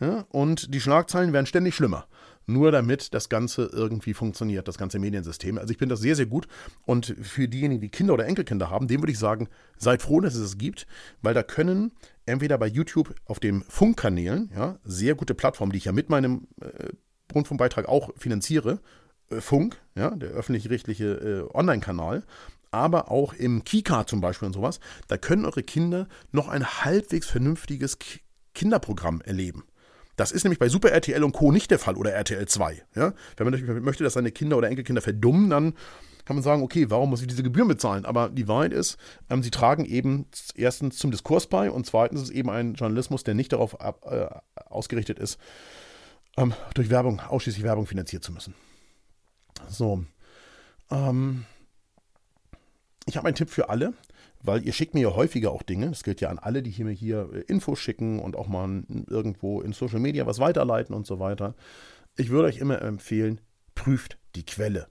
ja, 0.00 0.26
und 0.28 0.74
die 0.74 0.80
Schlagzeilen 0.80 1.32
werden 1.32 1.46
ständig 1.46 1.74
schlimmer 1.74 2.06
nur 2.48 2.72
damit 2.72 3.14
das 3.14 3.28
Ganze 3.28 3.70
irgendwie 3.72 4.14
funktioniert, 4.14 4.66
das 4.66 4.78
ganze 4.78 4.98
Mediensystem. 4.98 5.58
Also 5.58 5.70
ich 5.70 5.78
finde 5.78 5.92
das 5.92 6.00
sehr, 6.00 6.16
sehr 6.16 6.26
gut. 6.26 6.48
Und 6.86 7.14
für 7.20 7.46
diejenigen, 7.46 7.80
die 7.80 7.90
Kinder 7.90 8.14
oder 8.14 8.26
Enkelkinder 8.26 8.70
haben, 8.70 8.88
dem 8.88 9.02
würde 9.02 9.12
ich 9.12 9.18
sagen, 9.18 9.48
seid 9.76 10.02
froh, 10.02 10.20
dass 10.20 10.34
es 10.34 10.42
es 10.42 10.58
gibt, 10.58 10.86
weil 11.20 11.34
da 11.34 11.42
können 11.42 11.92
entweder 12.24 12.56
bei 12.58 12.66
YouTube 12.66 13.14
auf 13.26 13.38
den 13.38 13.62
Funkkanälen, 13.68 14.50
ja, 14.54 14.78
sehr 14.84 15.14
gute 15.14 15.34
Plattform, 15.34 15.72
die 15.72 15.78
ich 15.78 15.84
ja 15.84 15.92
mit 15.92 16.08
meinem 16.08 16.48
äh, 16.60 16.88
Rundfunkbeitrag 17.34 17.86
auch 17.86 18.10
finanziere, 18.16 18.80
äh, 19.30 19.40
Funk, 19.40 19.76
ja, 19.94 20.10
der 20.10 20.30
öffentlich-rechtliche 20.30 21.48
äh, 21.52 21.54
Online-Kanal, 21.54 22.24
aber 22.70 23.10
auch 23.10 23.34
im 23.34 23.64
Kika 23.64 24.06
zum 24.06 24.20
Beispiel 24.20 24.46
und 24.46 24.54
sowas, 24.54 24.80
da 25.06 25.18
können 25.18 25.44
eure 25.44 25.62
Kinder 25.62 26.08
noch 26.32 26.48
ein 26.48 26.66
halbwegs 26.66 27.26
vernünftiges 27.26 27.98
Kinderprogramm 28.54 29.20
erleben. 29.20 29.64
Das 30.18 30.32
ist 30.32 30.42
nämlich 30.42 30.58
bei 30.58 30.68
Super 30.68 30.90
RTL 30.90 31.22
und 31.22 31.30
Co. 31.30 31.52
nicht 31.52 31.70
der 31.70 31.78
Fall 31.78 31.94
oder 31.94 32.12
RTL 32.12 32.44
2. 32.46 32.82
Ja? 32.96 33.14
Wenn 33.36 33.50
man 33.50 33.82
möchte, 33.84 34.02
dass 34.02 34.14
seine 34.14 34.32
Kinder 34.32 34.58
oder 34.58 34.68
Enkelkinder 34.68 35.00
verdummen, 35.00 35.48
dann 35.48 35.74
kann 36.24 36.34
man 36.34 36.42
sagen, 36.42 36.62
okay, 36.62 36.90
warum 36.90 37.10
muss 37.10 37.20
ich 37.20 37.28
diese 37.28 37.44
Gebühren 37.44 37.68
bezahlen? 37.68 38.04
Aber 38.04 38.28
die 38.28 38.48
Wahrheit 38.48 38.72
ist, 38.72 38.98
ähm, 39.30 39.44
sie 39.44 39.52
tragen 39.52 39.84
eben 39.84 40.26
erstens 40.56 40.98
zum 40.98 41.12
Diskurs 41.12 41.46
bei 41.46 41.70
und 41.70 41.86
zweitens 41.86 42.22
ist 42.22 42.28
es 42.30 42.34
eben 42.34 42.50
ein 42.50 42.74
Journalismus, 42.74 43.22
der 43.22 43.34
nicht 43.34 43.52
darauf 43.52 43.80
ab, 43.80 44.04
äh, 44.10 44.26
ausgerichtet 44.68 45.20
ist, 45.20 45.38
ähm, 46.36 46.52
durch 46.74 46.90
Werbung, 46.90 47.20
ausschließlich 47.20 47.64
Werbung 47.64 47.86
finanziert 47.86 48.24
zu 48.24 48.32
müssen. 48.32 48.54
So. 49.68 50.04
Ähm, 50.90 51.44
ich 53.06 53.16
habe 53.16 53.28
einen 53.28 53.36
Tipp 53.36 53.50
für 53.50 53.68
alle 53.68 53.94
weil 54.42 54.64
ihr 54.64 54.72
schickt 54.72 54.94
mir 54.94 55.00
ja 55.00 55.14
häufiger 55.14 55.50
auch 55.50 55.62
Dinge. 55.62 55.88
Das 55.88 56.02
gilt 56.02 56.20
ja 56.20 56.28
an 56.28 56.38
alle, 56.38 56.62
die 56.62 56.70
hier 56.70 56.84
mir 56.84 56.92
hier 56.92 57.30
äh, 57.32 57.40
Infos 57.40 57.78
schicken 57.78 58.20
und 58.20 58.36
auch 58.36 58.48
mal 58.48 58.82
irgendwo 59.08 59.60
in 59.60 59.72
Social 59.72 60.00
Media 60.00 60.26
was 60.26 60.38
weiterleiten 60.38 60.94
und 60.94 61.06
so 61.06 61.18
weiter. 61.18 61.54
Ich 62.16 62.30
würde 62.30 62.48
euch 62.48 62.58
immer 62.58 62.80
empfehlen, 62.82 63.40
prüft 63.74 64.18
die 64.34 64.44
Quelle. 64.44 64.88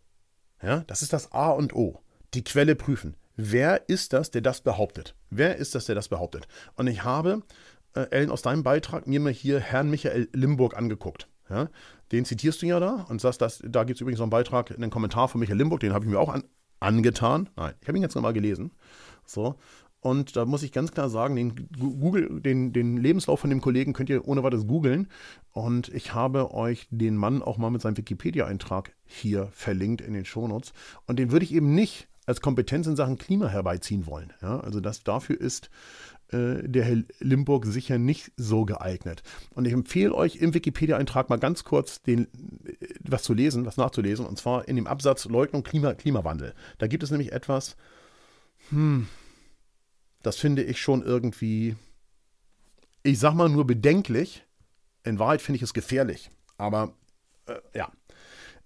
Ja, 0.61 0.83
das 0.87 1.01
ist 1.01 1.13
das 1.13 1.31
A 1.31 1.51
und 1.51 1.73
O. 1.75 2.01
Die 2.33 2.43
Quelle 2.43 2.75
prüfen. 2.75 3.15
Wer 3.35 3.87
ist 3.87 4.13
das, 4.13 4.31
der 4.31 4.41
das 4.41 4.61
behauptet? 4.61 5.15
Wer 5.29 5.57
ist 5.57 5.75
das, 5.75 5.85
der 5.85 5.95
das 5.95 6.07
behauptet? 6.07 6.47
Und 6.75 6.87
ich 6.87 7.03
habe, 7.03 7.43
äh, 7.93 8.07
Ellen, 8.09 8.31
aus 8.31 8.41
deinem 8.41 8.63
Beitrag 8.63 9.07
mir 9.07 9.19
mal 9.19 9.31
hier 9.31 9.59
Herrn 9.59 9.89
Michael 9.89 10.27
Limburg 10.33 10.75
angeguckt. 10.75 11.29
Ja, 11.49 11.69
den 12.11 12.25
zitierst 12.25 12.61
du 12.61 12.65
ja 12.65 12.79
da 12.79 13.05
und 13.09 13.21
sagst, 13.21 13.41
dass, 13.41 13.63
da 13.65 13.85
gibt 13.85 13.97
es 13.97 14.01
übrigens 14.01 14.19
noch 14.19 14.25
einen 14.25 14.31
Beitrag, 14.31 14.71
einen 14.71 14.89
Kommentar 14.89 15.29
von 15.29 15.39
Michael 15.39 15.57
Limburg, 15.57 15.79
den 15.79 15.93
habe 15.93 16.03
ich 16.03 16.11
mir 16.11 16.19
auch 16.19 16.29
an, 16.29 16.43
angetan. 16.79 17.49
Nein, 17.55 17.73
ich 17.79 17.87
habe 17.87 17.97
ihn 17.97 18.01
jetzt 18.01 18.15
nochmal 18.15 18.33
gelesen. 18.33 18.71
So. 19.29 19.55
Und 19.99 20.35
da 20.35 20.45
muss 20.45 20.63
ich 20.63 20.71
ganz 20.71 20.91
klar 20.91 21.09
sagen, 21.09 21.35
den, 21.35 21.67
Google, 21.77 22.39
den, 22.39 22.71
den 22.71 22.97
Lebenslauf 22.97 23.39
von 23.39 23.49
dem 23.49 23.61
Kollegen 23.61 23.93
könnt 23.93 24.09
ihr 24.09 24.27
ohne 24.27 24.43
weiteres 24.43 24.67
googeln. 24.67 25.07
Und 25.51 25.89
ich 25.89 26.13
habe 26.13 26.53
euch 26.53 26.87
den 26.91 27.17
Mann 27.17 27.41
auch 27.41 27.57
mal 27.57 27.71
mit 27.71 27.81
seinem 27.81 27.97
Wikipedia-Eintrag 27.97 28.93
hier 29.05 29.47
verlinkt 29.51 30.01
in 30.01 30.13
den 30.13 30.25
Shownotes. 30.25 30.73
Und 31.07 31.17
den 31.17 31.31
würde 31.31 31.45
ich 31.45 31.53
eben 31.53 31.73
nicht 31.73 32.07
als 32.25 32.41
Kompetenz 32.41 32.87
in 32.87 32.95
Sachen 32.95 33.17
Klima 33.17 33.47
herbeiziehen 33.47 34.05
wollen. 34.05 34.33
Ja, 34.41 34.59
also 34.59 34.81
das 34.81 35.03
dafür 35.03 35.39
ist 35.39 35.69
äh, 36.31 36.67
der 36.67 36.83
Herr 36.83 37.03
Limburg 37.19 37.65
sicher 37.65 37.97
nicht 37.97 38.31
so 38.35 38.65
geeignet. 38.65 39.23
Und 39.55 39.65
ich 39.65 39.73
empfehle 39.73 40.13
euch 40.13 40.35
im 40.35 40.53
Wikipedia-Eintrag 40.53 41.29
mal 41.29 41.39
ganz 41.39 41.63
kurz 41.63 42.01
den, 42.01 42.27
äh, 42.65 42.87
was 43.01 43.23
zu 43.23 43.33
lesen, 43.33 43.65
was 43.65 43.77
nachzulesen. 43.77 44.25
Und 44.25 44.37
zwar 44.37 44.67
in 44.67 44.75
dem 44.75 44.87
Absatz 44.87 45.25
Leugnung 45.25 45.63
Klima, 45.63 45.93
Klimawandel. 45.93 46.53
Da 46.77 46.87
gibt 46.87 47.03
es 47.03 47.11
nämlich 47.11 47.31
etwas, 47.31 47.77
hm, 48.69 49.07
das 50.23 50.37
finde 50.37 50.63
ich 50.63 50.79
schon 50.81 51.03
irgendwie, 51.03 51.75
ich 53.03 53.19
sag 53.19 53.33
mal 53.33 53.49
nur 53.49 53.65
bedenklich. 53.65 54.43
In 55.03 55.19
Wahrheit 55.19 55.41
finde 55.41 55.57
ich 55.57 55.63
es 55.63 55.73
gefährlich. 55.73 56.29
Aber 56.57 56.93
äh, 57.45 57.55
ja. 57.73 57.91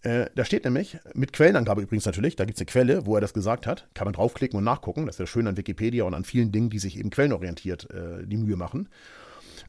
Äh, 0.04 0.32
da 0.34 0.46
steht 0.46 0.66
nämlich, 0.66 0.98
mit 1.14 1.32
Quellenangabe 1.32 1.84
übrigens 1.84 2.08
natürlich, 2.08 2.36
da 2.36 2.46
gibt 2.46 2.58
es 2.58 2.62
eine 2.62 2.66
Quelle, 2.66 3.06
wo 3.06 3.14
er 3.14 3.22
das 3.22 3.36
gesagt 3.36 3.68
hat. 3.68 3.88
Kann 3.94 4.06
man 4.06 4.14
draufklicken 4.14 4.58
und 4.58 4.64
nachgucken. 4.64 5.06
Das 5.06 5.16
ist 5.16 5.20
ja 5.20 5.28
schön 5.28 5.48
an 5.48 5.58
Wikipedia 5.58 6.06
und 6.06 6.16
an 6.16 6.24
vielen 6.24 6.52
Dingen, 6.52 6.72
die 6.72 6.80
sich 6.80 6.98
eben 6.98 7.12
quellenorientiert 7.12 7.90
äh, 7.92 8.26
die 8.26 8.38
Mühe 8.38 8.56
machen. 8.56 8.90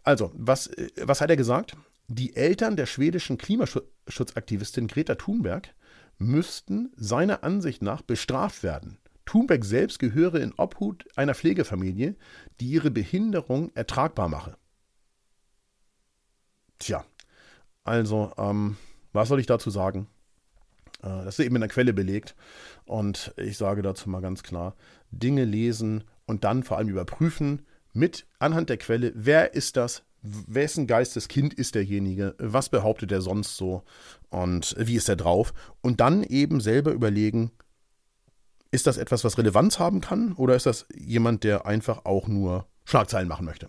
Also, 0.03 0.33
was, 0.35 0.69
äh, 0.69 0.89
was 1.03 1.21
hat 1.21 1.29
er 1.29 1.37
gesagt? 1.37 1.77
Die 2.09 2.35
Eltern 2.35 2.77
der 2.77 2.87
schwedischen 2.87 3.37
Klimaschutzaktivistin 3.37 4.87
Greta 4.87 5.17
Thunberg 5.17 5.75
müssten 6.19 6.93
seiner 6.97 7.45
Ansicht 7.45 7.83
nach 7.83 8.03
bestraft 8.03 8.63
werden. 8.63 8.99
Thunberg 9.25 9.65
selbst 9.65 9.99
gehöre 9.99 10.37
in 10.41 10.53
Obhut 10.57 11.07
einer 11.17 11.35
Pflegefamilie, 11.35 12.17
die 12.61 12.67
ihre 12.67 12.91
Behinderung 12.91 13.71
ertragbar 13.75 14.29
mache. 14.29 14.57
Tja, 16.79 17.05
also, 17.85 18.33
ähm, 18.37 18.77
was 19.13 19.29
soll 19.29 19.41
ich 19.41 19.47
dazu 19.47 19.71
sagen? 19.71 20.09
Äh, 21.03 21.25
das 21.25 21.39
ist 21.39 21.45
eben 21.45 21.57
in 21.57 21.61
der 21.61 21.71
Quelle 21.71 21.93
belegt. 21.93 22.35
Und 22.85 23.33
ich 23.37 23.57
sage 23.57 23.83
dazu 23.83 24.11
mal 24.11 24.21
ganz 24.21 24.43
klar: 24.43 24.75
Dinge 25.11 25.45
lesen 25.45 26.05
und 26.27 26.45
dann 26.45 26.63
vor 26.63 26.79
allem 26.79 26.89
überprüfen 26.89 27.63
mit 27.93 28.27
anhand 28.39 28.71
der 28.71 28.79
Quelle, 28.79 29.13
wer 29.15 29.55
ist 29.55 29.77
das, 29.77 30.05
wessen 30.23 30.87
Geisteskind 30.87 31.53
ist 31.53 31.75
derjenige, 31.75 32.35
was 32.39 32.69
behauptet 32.69 33.13
er 33.13 33.21
sonst 33.21 33.57
so 33.57 33.83
und 34.31 34.75
wie 34.79 34.95
ist 34.95 35.09
er 35.09 35.17
drauf 35.17 35.53
und 35.83 36.01
dann 36.01 36.23
eben 36.23 36.61
selber 36.61 36.93
überlegen, 36.93 37.51
ist 38.73 38.87
das 38.89 38.97
etwas, 38.97 39.23
was 39.23 39.39
Relevanz 39.39 39.79
haben 39.79 40.01
kann 40.01 40.33
oder 40.33 40.57
ist 40.57 40.67
das 40.67 40.87
jemand, 40.95 41.45
der 41.45 41.67
einfach 41.67 42.05
auch 42.05 42.27
nur 42.27 42.67
Schlagzeilen 42.85 43.29
machen 43.29 43.47
möchte? 43.47 43.69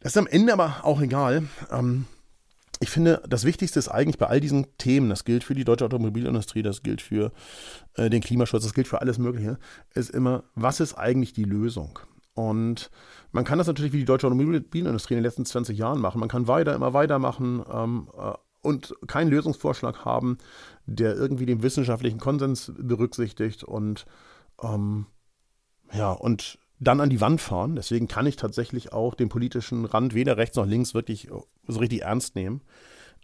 Das 0.00 0.12
ist 0.12 0.18
am 0.18 0.26
Ende 0.26 0.52
aber 0.52 0.84
auch 0.84 1.00
egal. 1.00 1.48
Ähm, 1.70 2.04
ich 2.78 2.90
finde, 2.90 3.22
das 3.28 3.44
Wichtigste 3.44 3.78
ist 3.78 3.88
eigentlich 3.88 4.18
bei 4.18 4.26
all 4.26 4.40
diesen 4.40 4.66
Themen, 4.76 5.08
das 5.08 5.24
gilt 5.24 5.44
für 5.44 5.54
die 5.54 5.64
deutsche 5.64 5.84
Automobilindustrie, 5.84 6.62
das 6.62 6.82
gilt 6.82 7.00
für 7.00 7.32
äh, 7.94 8.10
den 8.10 8.20
Klimaschutz, 8.20 8.64
das 8.64 8.74
gilt 8.74 8.88
für 8.88 9.00
alles 9.00 9.18
Mögliche, 9.18 9.58
ist 9.94 10.10
immer, 10.10 10.44
was 10.54 10.80
ist 10.80 10.94
eigentlich 10.94 11.32
die 11.32 11.44
Lösung? 11.44 11.98
Und 12.34 12.90
man 13.30 13.44
kann 13.44 13.58
das 13.58 13.66
natürlich 13.66 13.92
wie 13.92 13.98
die 13.98 14.04
deutsche 14.04 14.26
Automobilindustrie 14.26 15.14
in 15.14 15.18
den 15.18 15.24
letzten 15.24 15.44
20 15.44 15.78
Jahren 15.78 16.00
machen. 16.00 16.18
Man 16.18 16.28
kann 16.28 16.48
weiter, 16.48 16.74
immer 16.74 16.92
weitermachen. 16.92 17.62
Ähm, 17.72 18.08
äh, 18.18 18.32
und 18.62 18.94
keinen 19.08 19.30
Lösungsvorschlag 19.30 20.04
haben, 20.04 20.38
der 20.86 21.14
irgendwie 21.14 21.46
den 21.46 21.62
wissenschaftlichen 21.62 22.18
Konsens 22.18 22.72
berücksichtigt 22.76 23.64
und 23.64 24.06
ähm, 24.62 25.06
ja, 25.92 26.12
und 26.12 26.58
dann 26.80 27.00
an 27.00 27.10
die 27.10 27.20
Wand 27.20 27.40
fahren. 27.40 27.76
Deswegen 27.76 28.08
kann 28.08 28.26
ich 28.26 28.36
tatsächlich 28.36 28.92
auch 28.92 29.14
den 29.14 29.28
politischen 29.28 29.84
Rand 29.84 30.14
weder 30.14 30.36
rechts 30.36 30.56
noch 30.56 30.66
links 30.66 30.94
wirklich 30.94 31.28
so 31.66 31.78
richtig 31.78 32.02
ernst 32.02 32.34
nehmen. 32.34 32.62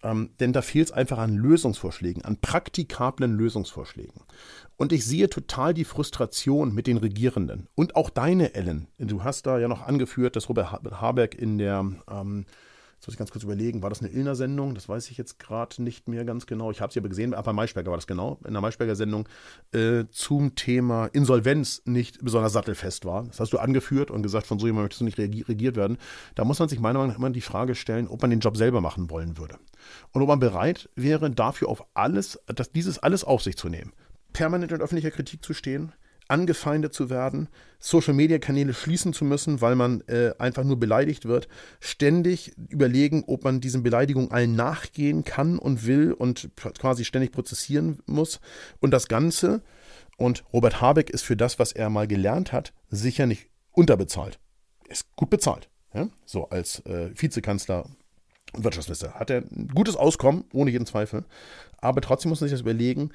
Ähm, 0.04 0.30
denn 0.38 0.52
da 0.52 0.62
fehlt 0.62 0.86
es 0.86 0.92
einfach 0.92 1.18
an 1.18 1.36
Lösungsvorschlägen, 1.36 2.24
an 2.24 2.36
praktikablen 2.40 3.32
Lösungsvorschlägen. 3.32 4.22
Und 4.76 4.92
ich 4.92 5.04
sehe 5.04 5.28
total 5.28 5.74
die 5.74 5.84
Frustration 5.84 6.72
mit 6.72 6.86
den 6.86 6.98
Regierenden. 6.98 7.66
Und 7.74 7.96
auch 7.96 8.10
deine, 8.10 8.54
Ellen. 8.54 8.86
Du 8.98 9.24
hast 9.24 9.46
da 9.46 9.58
ja 9.58 9.66
noch 9.66 9.82
angeführt, 9.82 10.36
dass 10.36 10.48
Robert 10.48 10.70
Habeck 11.00 11.34
in 11.34 11.58
der 11.58 11.84
ähm, 12.08 12.46
Jetzt 12.98 13.06
muss 13.06 13.14
ich 13.14 13.18
ganz 13.18 13.30
kurz 13.30 13.44
überlegen, 13.44 13.80
war 13.80 13.90
das 13.90 14.00
eine 14.00 14.10
Illner-Sendung? 14.10 14.74
Das 14.74 14.88
weiß 14.88 15.08
ich 15.10 15.16
jetzt 15.18 15.38
gerade 15.38 15.80
nicht 15.80 16.08
mehr 16.08 16.24
ganz 16.24 16.46
genau. 16.46 16.72
Ich 16.72 16.80
habe 16.80 16.92
sie 16.92 16.98
aber 16.98 17.08
gesehen, 17.08 17.32
aber 17.32 17.44
bei 17.44 17.52
Maischberger 17.52 17.92
war 17.92 17.96
das 17.96 18.08
genau. 18.08 18.40
In 18.44 18.54
der 18.54 18.60
Maischberger-Sendung 18.60 19.28
äh, 19.72 20.06
zum 20.10 20.56
Thema 20.56 21.06
Insolvenz 21.06 21.82
nicht 21.84 22.24
besonders 22.24 22.52
sattelfest 22.54 23.04
war. 23.04 23.22
Das 23.22 23.38
hast 23.38 23.52
du 23.52 23.58
angeführt 23.58 24.10
und 24.10 24.24
gesagt, 24.24 24.48
von 24.48 24.58
so 24.58 24.66
jemandem 24.66 24.86
möchtest 24.86 25.00
du 25.00 25.04
nicht 25.04 25.18
regiert 25.48 25.76
werden. 25.76 25.96
Da 26.34 26.44
muss 26.44 26.58
man 26.58 26.68
sich 26.68 26.80
meiner 26.80 26.98
Meinung 26.98 27.12
nach 27.12 27.18
immer 27.18 27.30
die 27.30 27.40
Frage 27.40 27.76
stellen, 27.76 28.08
ob 28.08 28.20
man 28.20 28.30
den 28.30 28.40
Job 28.40 28.56
selber 28.56 28.80
machen 28.80 29.10
wollen 29.10 29.38
würde. 29.38 29.58
Und 30.10 30.22
ob 30.22 30.26
man 30.26 30.40
bereit 30.40 30.90
wäre, 30.96 31.30
dafür 31.30 31.68
auf 31.68 31.86
alles, 31.94 32.40
das, 32.46 32.72
dieses 32.72 32.98
alles 32.98 33.22
auf 33.22 33.44
sich 33.44 33.56
zu 33.56 33.68
nehmen. 33.68 33.92
Permanent 34.32 34.72
in 34.72 34.80
öffentlicher 34.80 35.12
Kritik 35.12 35.44
zu 35.44 35.54
stehen, 35.54 35.92
angefeindet 36.28 36.94
zu 36.94 37.10
werden, 37.10 37.48
Social-Media-Kanäle 37.80 38.74
schließen 38.74 39.12
zu 39.12 39.24
müssen, 39.24 39.60
weil 39.60 39.74
man 39.76 40.02
äh, 40.08 40.32
einfach 40.38 40.64
nur 40.64 40.78
beleidigt 40.78 41.24
wird, 41.26 41.48
ständig 41.80 42.52
überlegen, 42.68 43.24
ob 43.26 43.44
man 43.44 43.60
diesen 43.60 43.82
Beleidigungen 43.82 44.30
allen 44.30 44.54
nachgehen 44.54 45.24
kann 45.24 45.58
und 45.58 45.86
will 45.86 46.12
und 46.12 46.50
quasi 46.56 47.04
ständig 47.04 47.32
prozessieren 47.32 48.00
muss. 48.06 48.40
Und 48.80 48.90
das 48.90 49.08
Ganze, 49.08 49.62
und 50.16 50.44
Robert 50.52 50.80
Habeck 50.80 51.10
ist 51.10 51.22
für 51.22 51.36
das, 51.36 51.58
was 51.58 51.72
er 51.72 51.90
mal 51.90 52.06
gelernt 52.06 52.52
hat, 52.52 52.72
sicher 52.90 53.26
nicht 53.26 53.48
unterbezahlt. 53.72 54.38
Er 54.86 54.92
ist 54.92 55.14
gut 55.16 55.30
bezahlt. 55.30 55.68
Ja? 55.94 56.08
So 56.24 56.48
als 56.48 56.84
äh, 56.86 57.10
Vizekanzler 57.14 57.86
und 58.52 58.64
Wirtschaftsminister 58.64 59.14
hat 59.14 59.30
er 59.30 59.42
ein 59.42 59.68
gutes 59.74 59.96
Auskommen, 59.96 60.44
ohne 60.52 60.70
jeden 60.70 60.86
Zweifel. 60.86 61.24
Aber 61.78 62.00
trotzdem 62.00 62.30
muss 62.30 62.40
man 62.40 62.48
sich 62.48 62.54
das 62.54 62.62
überlegen, 62.62 63.10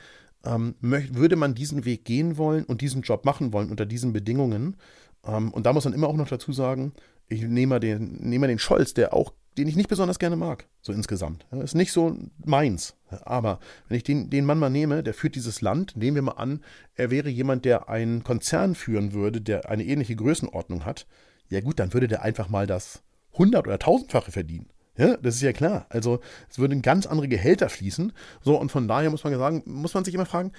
ähm, 0.45 0.75
würde 0.81 1.35
man 1.35 1.55
diesen 1.55 1.85
Weg 1.85 2.05
gehen 2.05 2.37
wollen 2.37 2.65
und 2.65 2.81
diesen 2.81 3.01
Job 3.01 3.25
machen 3.25 3.53
wollen 3.53 3.69
unter 3.69 3.85
diesen 3.85 4.13
Bedingungen? 4.13 4.77
Ähm, 5.25 5.51
und 5.53 5.65
da 5.65 5.73
muss 5.73 5.85
man 5.85 5.93
immer 5.93 6.07
auch 6.07 6.15
noch 6.15 6.27
dazu 6.27 6.51
sagen, 6.51 6.93
ich 7.27 7.43
nehme 7.43 7.79
den, 7.79 8.17
nehme 8.21 8.47
den 8.47 8.59
Scholz, 8.59 8.93
der 8.93 9.13
auch, 9.13 9.33
den 9.57 9.67
ich 9.67 9.75
nicht 9.75 9.89
besonders 9.89 10.19
gerne 10.19 10.35
mag, 10.35 10.67
so 10.81 10.91
insgesamt. 10.91 11.45
Ist 11.51 11.75
nicht 11.75 11.91
so 11.91 12.17
meins. 12.43 12.95
Aber 13.23 13.59
wenn 13.87 13.97
ich 13.97 14.03
den, 14.03 14.29
den 14.29 14.45
Mann 14.45 14.59
mal 14.59 14.69
nehme, 14.69 15.03
der 15.03 15.13
führt 15.13 15.35
dieses 15.35 15.61
Land, 15.61 15.95
nehmen 15.95 16.15
wir 16.15 16.21
mal 16.23 16.31
an, 16.33 16.61
er 16.95 17.11
wäre 17.11 17.29
jemand, 17.29 17.65
der 17.65 17.87
einen 17.87 18.23
Konzern 18.23 18.75
führen 18.75 19.13
würde, 19.13 19.41
der 19.41 19.69
eine 19.69 19.85
ähnliche 19.85 20.15
Größenordnung 20.15 20.85
hat, 20.85 21.07
ja 21.49 21.61
gut, 21.61 21.79
dann 21.79 21.93
würde 21.93 22.07
der 22.07 22.23
einfach 22.23 22.49
mal 22.49 22.67
das 22.67 23.03
hundert- 23.33 23.67
oder 23.67 23.79
tausendfache 23.79 24.31
verdienen. 24.31 24.69
Ja, 24.95 25.17
das 25.17 25.35
ist 25.35 25.41
ja 25.41 25.53
klar. 25.53 25.87
Also 25.89 26.19
es 26.49 26.59
würden 26.59 26.81
ganz 26.81 27.05
andere 27.05 27.27
Gehälter 27.27 27.69
fließen. 27.69 28.13
So, 28.41 28.59
und 28.59 28.71
von 28.71 28.87
daher 28.87 29.09
muss 29.09 29.23
man 29.23 29.37
sagen, 29.37 29.63
muss 29.65 29.93
man 29.93 30.05
sich 30.05 30.13
immer 30.13 30.25
fragen, 30.25 30.51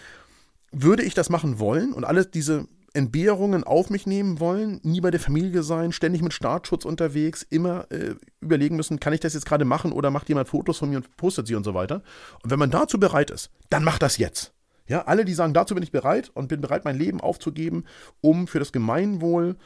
würde 0.73 1.05
ich 1.05 1.15
das 1.15 1.31
machen 1.31 1.59
wollen 1.61 1.93
und 1.93 2.05
alle 2.05 2.27
diese 2.27 2.67
Entbehrungen 2.95 3.65
auf 3.65 3.91
mich 3.91 4.07
nehmen 4.07 4.39
wollen, 4.39 4.81
nie 4.85 5.01
bei 5.01 5.11
der 5.11 5.21
Familie 5.21 5.65
sein, 5.65 5.91
ständig 5.91 6.23
mit 6.23 6.33
Staatsschutz 6.33 6.85
unterwegs, 6.85 7.43
immer 7.43 7.91
äh, 7.91 8.15
überlegen 8.41 8.77
müssen, 8.77 9.01
kann 9.01 9.13
ich 9.13 9.21
das 9.21 9.35
jetzt 9.35 9.47
gerade 9.47 9.65
machen 9.65 9.91
oder 9.91 10.11
macht 10.11 10.29
jemand 10.29 10.49
Fotos 10.49 10.79
von 10.79 10.91
mir 10.91 10.97
und 10.97 11.17
postet 11.17 11.49
sie 11.49 11.57
und 11.57 11.65
so 11.65 11.75
weiter. 11.75 12.03
Und 12.43 12.51
wenn 12.51 12.59
man 12.59 12.71
dazu 12.71 12.99
bereit 12.99 13.31
ist, 13.31 13.51
dann 13.69 13.83
macht 13.83 14.03
das 14.03 14.17
jetzt. 14.19 14.53
Ja, 14.87 15.03
alle, 15.07 15.25
die 15.25 15.35
sagen, 15.35 15.55
dazu 15.55 15.75
bin 15.75 15.83
ich 15.83 15.91
bereit 15.91 16.31
und 16.35 16.49
bin 16.49 16.61
bereit, 16.61 16.85
mein 16.85 16.99
Leben 16.99 17.21
aufzugeben, 17.21 17.85
um 18.21 18.47
für 18.47 18.61
das 18.61 18.71
Gemeinwohl 18.71 19.57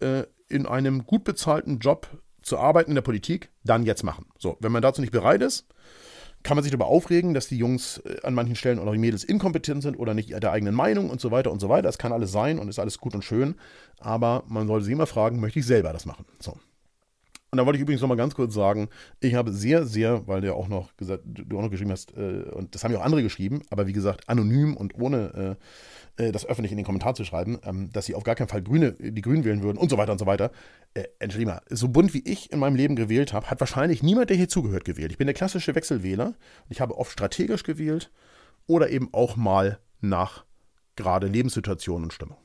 äh, 0.00 0.24
in 0.48 0.66
einem 0.66 1.04
gut 1.04 1.24
bezahlten 1.24 1.78
Job 1.78 2.08
zu 2.42 2.58
arbeiten 2.58 2.90
in 2.90 2.94
der 2.94 3.02
Politik, 3.02 3.50
dann 3.64 3.84
jetzt 3.84 4.02
machen. 4.02 4.26
So, 4.38 4.56
wenn 4.60 4.72
man 4.72 4.82
dazu 4.82 5.00
nicht 5.00 5.12
bereit 5.12 5.42
ist, 5.42 5.66
kann 6.42 6.56
man 6.56 6.64
sich 6.64 6.72
darüber 6.72 6.86
aufregen, 6.86 7.34
dass 7.34 7.46
die 7.48 7.56
Jungs 7.56 7.98
äh, 7.98 8.16
an 8.24 8.34
manchen 8.34 8.56
Stellen 8.56 8.78
oder 8.78 8.92
die 8.92 8.98
Mädels 8.98 9.24
inkompetent 9.24 9.82
sind 9.82 9.96
oder 9.96 10.14
nicht 10.14 10.30
der 10.30 10.52
eigenen 10.52 10.74
Meinung 10.74 11.10
und 11.10 11.20
so 11.20 11.30
weiter 11.30 11.52
und 11.52 11.60
so 11.60 11.68
weiter. 11.68 11.82
Das 11.82 11.98
kann 11.98 12.12
alles 12.12 12.32
sein 12.32 12.58
und 12.58 12.68
ist 12.68 12.78
alles 12.78 12.98
gut 12.98 13.14
und 13.14 13.24
schön. 13.24 13.54
Aber 14.00 14.42
man 14.48 14.66
sollte 14.66 14.84
sich 14.84 14.92
immer 14.92 15.06
fragen, 15.06 15.40
möchte 15.40 15.60
ich 15.60 15.66
selber 15.66 15.92
das 15.92 16.04
machen? 16.04 16.24
So. 16.40 16.56
Und 17.54 17.58
da 17.58 17.66
wollte 17.66 17.76
ich 17.76 17.82
übrigens 17.82 18.00
noch 18.00 18.08
mal 18.08 18.14
ganz 18.14 18.34
kurz 18.34 18.54
sagen, 18.54 18.88
ich 19.20 19.34
habe 19.34 19.52
sehr, 19.52 19.84
sehr, 19.84 20.26
weil 20.26 20.40
du 20.40 20.54
auch 20.54 20.68
noch 20.68 20.96
gesagt, 20.96 21.22
du 21.26 21.58
auch 21.58 21.60
noch 21.60 21.70
geschrieben 21.70 21.90
hast, 21.90 22.16
äh, 22.16 22.44
und 22.50 22.74
das 22.74 22.82
haben 22.82 22.92
ja 22.92 22.98
auch 22.98 23.04
andere 23.04 23.22
geschrieben, 23.22 23.60
aber 23.68 23.86
wie 23.86 23.92
gesagt, 23.92 24.26
anonym 24.26 24.74
und 24.74 24.94
ohne 24.98 25.58
äh, 26.16 26.28
äh, 26.28 26.32
das 26.32 26.46
öffentlich 26.46 26.72
in 26.72 26.78
den 26.78 26.86
Kommentar 26.86 27.14
zu 27.14 27.26
schreiben, 27.26 27.58
ähm, 27.64 27.90
dass 27.92 28.06
sie 28.06 28.14
auf 28.14 28.24
gar 28.24 28.36
keinen 28.36 28.48
Fall 28.48 28.62
Grüne, 28.62 28.92
die 28.92 29.20
Grünen 29.20 29.44
wählen 29.44 29.62
würden 29.62 29.76
und 29.76 29.90
so 29.90 29.98
weiter 29.98 30.12
und 30.12 30.18
so 30.18 30.24
weiter. 30.24 30.50
Äh, 30.94 31.44
mal, 31.44 31.60
so 31.68 31.88
bunt 31.88 32.14
wie 32.14 32.22
ich 32.24 32.50
in 32.52 32.58
meinem 32.58 32.74
Leben 32.74 32.96
gewählt 32.96 33.34
habe, 33.34 33.50
hat 33.50 33.60
wahrscheinlich 33.60 34.02
niemand, 34.02 34.30
der 34.30 34.38
hier 34.38 34.48
zugehört, 34.48 34.86
gewählt. 34.86 35.12
Ich 35.12 35.18
bin 35.18 35.26
der 35.26 35.34
klassische 35.34 35.74
Wechselwähler. 35.74 36.32
Ich 36.70 36.80
habe 36.80 36.96
oft 36.96 37.12
strategisch 37.12 37.64
gewählt 37.64 38.10
oder 38.66 38.88
eben 38.88 39.10
auch 39.12 39.36
mal 39.36 39.78
nach 40.00 40.46
gerade 40.96 41.26
Lebenssituation 41.26 42.02
und 42.02 42.14
Stimmung. 42.14 42.38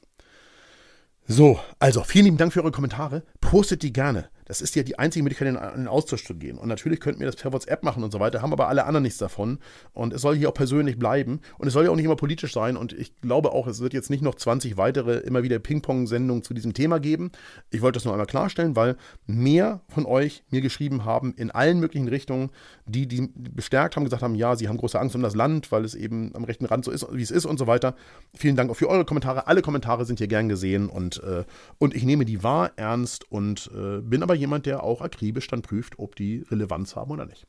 So, 1.28 1.62
also 1.80 2.04
vielen 2.04 2.26
lieben 2.26 2.38
Dank 2.38 2.52
für 2.52 2.62
eure 2.62 2.74
Kommentare. 2.74 3.24
Postet 3.40 3.84
die 3.84 3.94
gerne. 3.94 4.30
Das 4.48 4.62
ist 4.62 4.76
ja 4.78 4.84
die 4.84 4.98
einzige 4.98 5.24
Möglichkeit, 5.24 5.50
in 5.50 5.56
den 5.56 5.88
Austausch 5.90 6.24
zu 6.24 6.34
gehen. 6.34 6.58
Und 6.58 6.70
natürlich 6.70 7.02
könnten 7.02 7.20
wir 7.20 7.28
das 7.28 7.36
per 7.36 7.52
WhatsApp 7.52 7.84
machen 7.84 8.02
und 8.02 8.12
so 8.12 8.22
weiter, 8.22 8.42
haben 8.42 8.54
aber 8.54 8.70
alle 8.70 8.86
anderen 8.86 9.04
nichts 9.04 9.20
davon. 9.20 9.60
Und 9.92 10.14
es 10.14 10.22
soll 10.22 10.38
hier 10.38 10.48
auch 10.48 10.54
persönlich 10.54 10.98
bleiben. 10.98 11.42
Und 11.58 11.68
es 11.68 11.74
soll 11.74 11.84
ja 11.84 11.92
auch 11.92 11.98
nicht 11.98 12.06
immer 12.06 12.16
politisch 12.16 12.54
sein. 12.54 12.78
Und 12.78 12.94
ich 12.94 13.20
glaube 13.20 13.52
auch, 13.52 13.68
es 13.68 13.82
wird 13.82 13.94
jetzt 13.94 14.10
nicht 14.10 14.24
noch 14.24 14.36
20 14.36 14.78
weitere 14.78 15.18
immer 15.18 15.44
wieder 15.44 15.60
Ping-Pong-Sendungen 15.60 16.44
zu 16.44 16.54
diesem 16.54 16.74
Thema 16.74 17.02
geben. 17.02 17.32
Ich 17.72 17.82
wollte 17.82 17.98
das 17.98 18.06
nur 18.06 18.14
einmal 18.14 18.26
klarstellen, 18.26 18.78
weil 18.78 18.96
mehr 19.26 19.82
von 19.90 20.06
euch 20.06 20.44
mir 20.50 20.62
geschrieben 20.62 21.04
haben 21.04 21.34
in 21.36 21.52
allen 21.52 21.82
möglichen 21.82 22.08
Richtungen, 22.08 22.50
die, 22.86 23.06
die 23.06 23.30
bestärkt 23.36 23.98
haben, 23.98 24.06
gesagt 24.06 24.24
haben, 24.24 24.36
ja, 24.36 24.56
sie 24.56 24.70
haben 24.70 24.78
große 24.78 24.98
Angst 24.98 25.16
um 25.16 25.22
das 25.22 25.36
Land, 25.36 25.74
weil 25.74 25.84
es 25.84 25.94
eben 25.94 26.34
am 26.36 26.46
rechten 26.46 26.66
Rand 26.66 26.86
so 26.86 26.92
ist, 26.92 27.06
wie 27.12 27.22
es 27.22 27.32
ist 27.32 27.46
und 27.46 27.60
so 27.60 27.68
weiter. 27.68 27.96
Vielen 28.34 28.56
Dank 28.56 28.72
auch 28.72 28.76
für 28.76 28.88
eure 28.88 29.04
Kommentare. 29.04 29.48
Alle 29.48 29.62
Kommentare 29.62 30.06
sind 30.06 30.20
hier 30.20 30.30
gern 30.30 30.48
gesehen 30.48 30.88
und, 30.88 31.22
äh, 31.24 31.44
und 31.80 31.94
ich 31.94 32.04
nehme 32.04 32.24
die 32.24 32.44
wahr 32.44 32.72
ernst 32.78 33.30
und 33.30 33.70
äh, 33.76 34.00
bin 34.00 34.24
aber 34.24 34.37
jemand, 34.38 34.66
der 34.66 34.84
auch 34.84 35.02
akribisch 35.02 35.48
dann 35.48 35.62
prüft, 35.62 36.00
ob 36.00 36.16
die 36.16 36.46
Relevanz 36.50 36.96
haben 36.96 37.12
oder 37.12 37.26
nicht. 37.26 37.46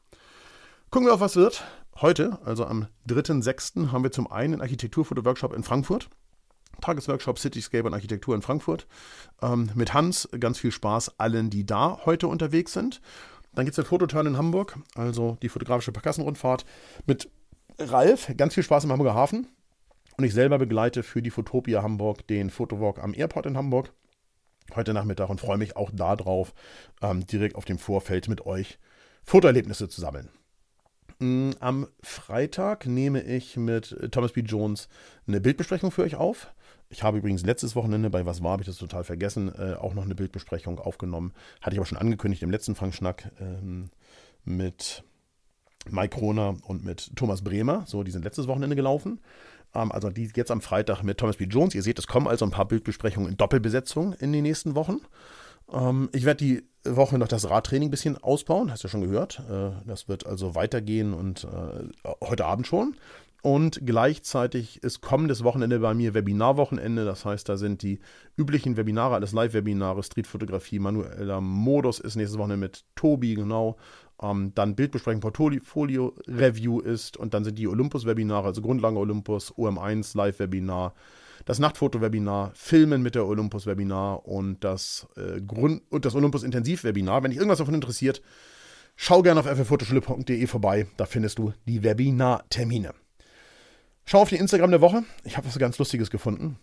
Gucken 0.90 1.06
wir 1.06 1.14
auf, 1.14 1.20
was 1.20 1.36
wird. 1.36 1.64
Heute, 2.00 2.38
also 2.44 2.64
am 2.64 2.86
3.6., 3.08 3.92
haben 3.92 4.02
wir 4.02 4.12
zum 4.12 4.30
einen 4.30 4.54
einen 4.54 4.62
Architekturfoto-Workshop 4.62 5.52
in 5.52 5.62
Frankfurt. 5.62 6.08
Tagesworkshop 6.80 7.38
Cityscape 7.38 7.86
und 7.86 7.94
Architektur 7.94 8.34
in 8.34 8.42
Frankfurt. 8.42 8.86
Ähm, 9.42 9.70
mit 9.74 9.94
Hans 9.94 10.28
ganz 10.38 10.58
viel 10.58 10.70
Spaß 10.70 11.18
allen, 11.18 11.50
die 11.50 11.66
da 11.66 12.00
heute 12.06 12.28
unterwegs 12.28 12.72
sind. 12.72 13.00
Dann 13.54 13.64
gibt 13.64 13.76
es 13.76 13.82
den 13.82 13.88
Fototurn 13.88 14.26
in 14.26 14.38
Hamburg, 14.38 14.78
also 14.94 15.36
die 15.42 15.48
fotografische 15.48 15.92
Perkassenrundfahrt 15.92 16.64
mit 17.06 17.30
Ralf. 17.78 18.32
Ganz 18.36 18.54
viel 18.54 18.62
Spaß 18.62 18.84
im 18.84 18.92
Hamburger 18.92 19.14
Hafen. 19.14 19.48
Und 20.16 20.24
ich 20.24 20.34
selber 20.34 20.58
begleite 20.58 21.02
für 21.02 21.22
die 21.22 21.30
Fotopia 21.30 21.82
Hamburg 21.82 22.26
den 22.26 22.50
Fotowalk 22.50 22.98
am 22.98 23.14
Airport 23.14 23.46
in 23.46 23.56
Hamburg 23.56 23.92
heute 24.74 24.94
Nachmittag 24.94 25.28
und 25.28 25.40
freue 25.40 25.58
mich 25.58 25.76
auch 25.76 25.90
darauf, 25.92 26.54
ähm, 27.02 27.26
direkt 27.26 27.56
auf 27.56 27.64
dem 27.64 27.78
Vorfeld 27.78 28.28
mit 28.28 28.46
euch 28.46 28.78
Fotoerlebnisse 29.24 29.88
zu 29.88 30.00
sammeln. 30.00 30.28
Mm, 31.18 31.50
am 31.60 31.88
Freitag 32.02 32.86
nehme 32.86 33.22
ich 33.22 33.56
mit 33.56 33.96
Thomas 34.12 34.32
B. 34.32 34.40
Jones 34.40 34.88
eine 35.26 35.40
Bildbesprechung 35.40 35.90
für 35.90 36.02
euch 36.02 36.16
auf. 36.16 36.52
Ich 36.90 37.02
habe 37.02 37.18
übrigens 37.18 37.44
letztes 37.44 37.76
Wochenende 37.76 38.08
bei 38.08 38.24
Was 38.24 38.42
war, 38.42 38.52
habe 38.52 38.62
ich 38.62 38.68
das 38.68 38.78
total 38.78 39.04
vergessen, 39.04 39.52
äh, 39.58 39.74
auch 39.74 39.94
noch 39.94 40.04
eine 40.04 40.14
Bildbesprechung 40.14 40.78
aufgenommen. 40.78 41.32
Hatte 41.60 41.74
ich 41.74 41.78
aber 41.78 41.86
schon 41.86 41.98
angekündigt 41.98 42.42
im 42.42 42.50
letzten 42.50 42.74
Fangschnack 42.74 43.30
ähm, 43.40 43.90
mit 44.44 45.04
Mike 45.90 46.18
Kroner 46.18 46.56
und 46.66 46.84
mit 46.84 47.14
Thomas 47.16 47.42
Bremer. 47.42 47.84
So, 47.86 48.02
die 48.02 48.10
sind 48.10 48.24
letztes 48.24 48.48
Wochenende 48.48 48.76
gelaufen. 48.76 49.20
Also 49.72 50.10
die 50.10 50.30
jetzt 50.34 50.50
am 50.50 50.60
Freitag 50.60 51.02
mit 51.02 51.18
Thomas 51.18 51.36
B. 51.36 51.44
Jones. 51.44 51.74
Ihr 51.74 51.82
seht, 51.82 51.98
es 51.98 52.06
kommen 52.06 52.26
also 52.26 52.44
ein 52.44 52.50
paar 52.50 52.66
Bildbesprechungen 52.66 53.30
in 53.30 53.36
Doppelbesetzung 53.36 54.14
in 54.14 54.32
den 54.32 54.42
nächsten 54.42 54.74
Wochen. 54.74 55.00
Ähm, 55.72 56.08
ich 56.12 56.24
werde 56.24 56.44
die 56.44 56.64
Woche 56.84 57.18
noch 57.18 57.28
das 57.28 57.48
Radtraining 57.48 57.88
ein 57.88 57.90
bisschen 57.90 58.16
ausbauen, 58.16 58.70
hast 58.70 58.82
du 58.82 58.88
ja 58.88 58.90
schon 58.90 59.02
gehört. 59.02 59.42
Äh, 59.50 59.70
das 59.86 60.08
wird 60.08 60.26
also 60.26 60.54
weitergehen 60.54 61.12
und 61.12 61.44
äh, 61.44 62.08
heute 62.24 62.46
Abend 62.46 62.66
schon. 62.66 62.96
Und 63.40 63.80
gleichzeitig 63.86 64.82
ist 64.82 65.00
kommendes 65.00 65.44
Wochenende 65.44 65.78
bei 65.78 65.94
mir 65.94 66.12
Webinarwochenende. 66.12 67.04
Das 67.04 67.24
heißt, 67.24 67.48
da 67.48 67.56
sind 67.56 67.82
die 67.82 68.00
üblichen 68.36 68.76
Webinare, 68.76 69.14
alles 69.14 69.32
Live-Webinare, 69.32 70.02
Streetfotografie, 70.02 70.80
manueller 70.80 71.40
Modus 71.40 72.00
ist 72.00 72.16
nächstes 72.16 72.36
Wochenende 72.36 72.66
mit 72.66 72.84
Tobi, 72.96 73.34
genau 73.34 73.76
ähm, 74.22 74.52
dann 74.54 74.74
Bildbesprechung, 74.74 75.20
Portfolio-Review 75.20 76.80
ist 76.80 77.16
und 77.16 77.34
dann 77.34 77.44
sind 77.44 77.58
die 77.58 77.68
Olympus-Webinare, 77.68 78.46
also 78.46 78.62
Grundlage 78.62 78.96
Olympus, 78.96 79.52
OM1 79.54 80.16
Live-Webinar, 80.16 80.94
das 81.44 81.58
Nachtfoto-Webinar, 81.58 82.52
Filmen 82.54 83.02
mit 83.02 83.14
der 83.14 83.26
Olympus-Webinar 83.26 84.26
und 84.26 84.62
das, 84.64 85.06
äh, 85.16 85.40
das 86.00 86.14
Olympus-Intensiv-Webinar. 86.14 87.22
Wenn 87.22 87.30
dich 87.30 87.38
irgendwas 87.38 87.58
davon 87.58 87.74
interessiert, 87.74 88.22
schau 88.96 89.22
gerne 89.22 89.40
auf 89.40 89.46
fffotoschule.de 89.46 90.46
vorbei, 90.46 90.86
da 90.96 91.06
findest 91.06 91.38
du 91.38 91.52
die 91.66 91.82
Webinar-Termine. 91.82 92.92
Schau 94.04 94.22
auf 94.22 94.30
die 94.30 94.36
Instagram 94.36 94.70
der 94.70 94.80
Woche. 94.80 95.04
Ich 95.24 95.36
habe 95.36 95.46
was 95.46 95.58
ganz 95.58 95.78
Lustiges 95.78 96.10
gefunden. 96.10 96.58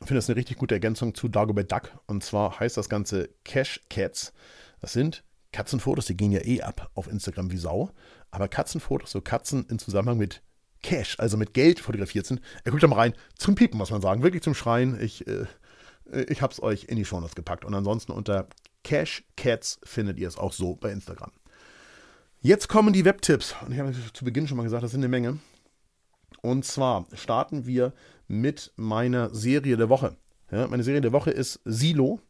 Ich 0.00 0.06
finde 0.06 0.16
das 0.16 0.28
eine 0.28 0.36
richtig 0.36 0.56
gute 0.58 0.74
Ergänzung 0.74 1.14
zu 1.14 1.28
Dagobert 1.28 1.70
Duck. 1.70 1.92
Und 2.06 2.24
zwar 2.24 2.58
heißt 2.58 2.76
das 2.76 2.88
Ganze 2.88 3.30
Cash 3.44 3.80
Cats. 3.88 4.32
Das 4.80 4.92
sind 4.92 5.22
Katzenfotos, 5.52 6.06
die 6.06 6.16
gehen 6.16 6.32
ja 6.32 6.44
eh 6.44 6.62
ab 6.62 6.90
auf 6.94 7.08
Instagram 7.08 7.50
wie 7.50 7.56
Sau. 7.56 7.90
Aber 8.30 8.48
Katzenfotos, 8.48 9.10
so 9.10 9.20
Katzen 9.20 9.66
in 9.68 9.78
Zusammenhang 9.78 10.18
mit 10.18 10.42
Cash, 10.82 11.18
also 11.18 11.36
mit 11.36 11.52
Geld 11.52 11.80
fotografiert 11.80 12.26
sind, 12.26 12.40
er 12.64 12.70
guckt 12.70 12.82
da 12.82 12.86
mal 12.86 12.96
rein, 12.96 13.14
zum 13.36 13.54
Piepen, 13.54 13.76
muss 13.76 13.90
man 13.90 14.00
sagen, 14.00 14.22
wirklich 14.22 14.42
zum 14.42 14.54
Schreien. 14.54 15.00
Ich, 15.00 15.26
äh, 15.26 15.46
ich 16.28 16.40
hab's 16.42 16.60
euch 16.62 16.84
in 16.84 16.96
die 16.96 17.04
Shownotes 17.04 17.34
gepackt. 17.34 17.64
Und 17.64 17.74
ansonsten 17.74 18.12
unter 18.12 18.48
Cash 18.84 19.24
Cats 19.36 19.80
findet 19.84 20.18
ihr 20.18 20.28
es 20.28 20.38
auch 20.38 20.52
so 20.52 20.76
bei 20.76 20.90
Instagram. 20.90 21.32
Jetzt 22.40 22.68
kommen 22.68 22.92
die 22.92 23.04
Webtipps. 23.04 23.54
Und 23.64 23.72
ich 23.72 23.78
habe 23.78 23.92
zu 24.12 24.24
Beginn 24.24 24.48
schon 24.48 24.56
mal 24.56 24.62
gesagt, 24.62 24.82
das 24.82 24.92
sind 24.92 25.00
eine 25.00 25.08
Menge. 25.08 25.38
Und 26.40 26.64
zwar 26.64 27.06
starten 27.12 27.66
wir 27.66 27.92
mit 28.28 28.72
meiner 28.76 29.34
Serie 29.34 29.76
der 29.76 29.88
Woche. 29.88 30.16
Ja, 30.50 30.66
meine 30.66 30.82
Serie 30.82 31.00
der 31.00 31.12
Woche 31.12 31.30
ist 31.30 31.60
Silo 31.64 32.20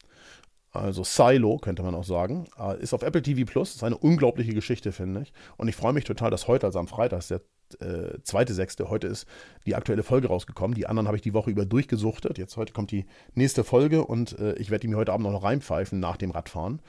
also 0.72 1.02
Silo 1.02 1.58
könnte 1.58 1.82
man 1.82 1.94
auch 1.94 2.04
sagen, 2.04 2.46
äh, 2.58 2.80
ist 2.80 2.94
auf 2.94 3.02
Apple 3.02 3.22
TV 3.22 3.50
Plus. 3.50 3.74
Ist 3.74 3.84
eine 3.84 3.98
unglaubliche 3.98 4.54
Geschichte, 4.54 4.92
finde 4.92 5.22
ich. 5.22 5.32
Und 5.56 5.68
ich 5.68 5.76
freue 5.76 5.92
mich 5.92 6.04
total, 6.04 6.30
dass 6.30 6.46
heute, 6.46 6.66
also 6.66 6.78
am 6.78 6.86
Freitag, 6.86 7.26
der 7.28 7.40
äh, 7.80 8.18
zweite 8.22 8.54
sechste. 8.54 8.88
Heute 8.88 9.06
ist 9.06 9.26
die 9.66 9.74
aktuelle 9.74 10.02
Folge 10.02 10.28
rausgekommen. 10.28 10.74
Die 10.74 10.86
anderen 10.86 11.06
habe 11.06 11.16
ich 11.16 11.22
die 11.22 11.34
Woche 11.34 11.50
über 11.50 11.64
durchgesuchtet. 11.64 12.38
Jetzt 12.38 12.56
heute 12.56 12.72
kommt 12.72 12.90
die 12.90 13.06
nächste 13.34 13.64
Folge 13.64 14.04
und 14.04 14.38
äh, 14.38 14.54
ich 14.54 14.70
werde 14.70 14.82
die 14.82 14.88
mir 14.88 14.96
heute 14.96 15.12
Abend 15.12 15.30
noch 15.30 15.42
reinpfeifen 15.42 15.98
nach 16.00 16.16
dem 16.16 16.30
Radfahren. 16.30 16.80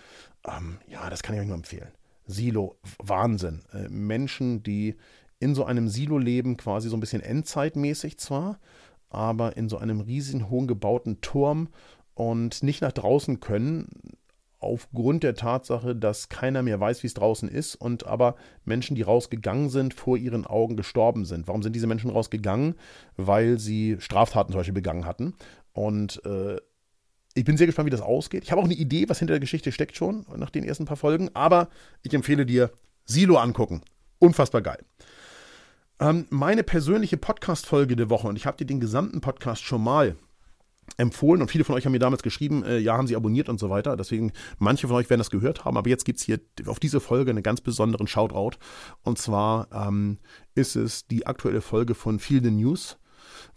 Ähm, 0.48 0.78
ja, 0.88 1.10
das 1.10 1.24
kann 1.24 1.36
ich 1.36 1.41
euch 1.41 1.48
nur 1.48 1.56
empfehlen. 1.56 1.91
Silo, 2.26 2.78
Wahnsinn. 3.00 3.62
Äh, 3.74 3.89
Menschen, 3.89 4.63
die 4.63 4.96
in 5.39 5.56
so 5.56 5.65
einem 5.65 5.88
Silo 5.88 6.17
leben, 6.17 6.58
quasi 6.58 6.89
so 6.89 6.96
ein 6.96 7.00
bisschen 7.00 7.22
endzeitmäßig 7.22 8.20
zwar, 8.20 8.60
aber 9.10 9.58
in 9.58 9.70
so 9.70 9.78
einem 9.78 10.02
riesigen 10.02 10.50
hohen 10.50 10.67
gebauten 10.67 11.22
Turm 11.22 11.70
und 12.21 12.62
nicht 12.62 12.84
nach 12.84 12.91
draußen 12.91 13.39
können, 13.39 13.88
aufgrund 14.60 15.23
der 15.23 15.34
Tatsache, 15.34 15.95
dass 15.95 16.29
keiner 16.29 16.62
mehr 16.62 16.79
weiß, 16.79 17.01
wie 17.01 17.07
es 17.07 17.15
draußen 17.15 17.49
ist 17.49 17.73
und 17.73 18.05
aber 18.05 18.36
Menschen, 18.63 18.95
die 18.95 19.01
rausgegangen 19.01 19.71
sind, 19.71 19.95
vor 19.95 20.17
ihren 20.17 20.45
Augen 20.45 20.77
gestorben 20.77 21.25
sind. 21.25 21.47
Warum 21.47 21.63
sind 21.63 21.75
diese 21.75 21.88
Menschen 21.88 22.12
rausgegangen? 22.12 22.75
Weil 23.17 23.57
sie 23.57 23.97
Straftaten 23.97 24.51
zum 24.51 24.60
Beispiel 24.60 24.75
begangen 24.75 25.07
hatten. 25.07 25.34
Und 25.73 26.23
äh, 26.23 26.57
ich 27.34 27.43
bin 27.43 27.57
sehr 27.57 27.65
gespannt, 27.65 27.88
wie 27.88 27.91
das 27.91 28.01
ausgeht. 28.01 28.43
Ich 28.43 28.51
habe 28.51 28.62
auch 28.62 28.65
eine 28.65 28.75
Idee, 28.75 29.10
was 29.10 29.17
hinter 29.17 29.34
der 29.34 29.39
Geschichte 29.39 29.71
steckt 29.71 29.97
schon 29.97 30.23
nach 30.38 30.51
den 30.51 30.63
ersten 30.63 30.86
paar 30.86 30.97
Folgen, 30.97 31.31
aber 31.34 31.69
ich 32.03 32.13
empfehle 32.13 32.45
dir 32.45 32.69
Silo 33.05 33.38
angucken. 33.38 33.81
Unfassbar 34.19 34.62
geil. 34.62 34.86
Ähm, 35.99 36.27
meine 36.29 36.62
persönliche 36.62 37.17
Podcast-Folge 37.17 37.95
der 37.95 38.12
Woche, 38.12 38.27
und 38.27 38.36
ich 38.36 38.45
habe 38.45 38.57
dir 38.57 38.65
den 38.65 38.79
gesamten 38.79 39.21
Podcast 39.21 39.63
schon 39.63 39.84
mal 39.84 40.17
empfohlen 40.97 41.41
und 41.41 41.49
viele 41.49 41.63
von 41.63 41.75
euch 41.75 41.86
haben 41.86 41.91
mir 41.91 41.99
damals 41.99 42.23
geschrieben, 42.23 42.63
äh, 42.63 42.77
ja, 42.77 42.97
haben 42.97 43.08
sie 43.08 43.15
abonniert 43.15 43.49
und 43.49 43.60
so 43.60 43.69
weiter. 43.69 43.97
Deswegen, 43.97 44.32
manche 44.60 44.88
von 44.88 44.95
euch 44.95 45.10
werden 45.10 45.19
das 45.19 45.30
gehört 45.30 45.65
haben, 45.65 45.77
aber 45.77 45.89
jetzt 45.89 46.06
gibt 46.06 46.19
es 46.19 46.25
hier 46.25 46.39
auf 46.67 46.80
diese 46.80 46.99
Folge 46.99 47.32
einen 47.32 47.43
ganz 47.43 47.62
besonderen 47.62 48.08
Shoutout. 48.08 48.58
Und 49.04 49.17
zwar 49.17 49.67
ähm, 49.71 50.19
ist 50.56 50.75
es 50.75 51.08
die 51.08 51.25
aktuelle 51.25 51.62
Folge 51.62 51.95
von 51.95 52.19
Feel 52.19 52.43
the 52.43 52.51
News, 52.51 52.97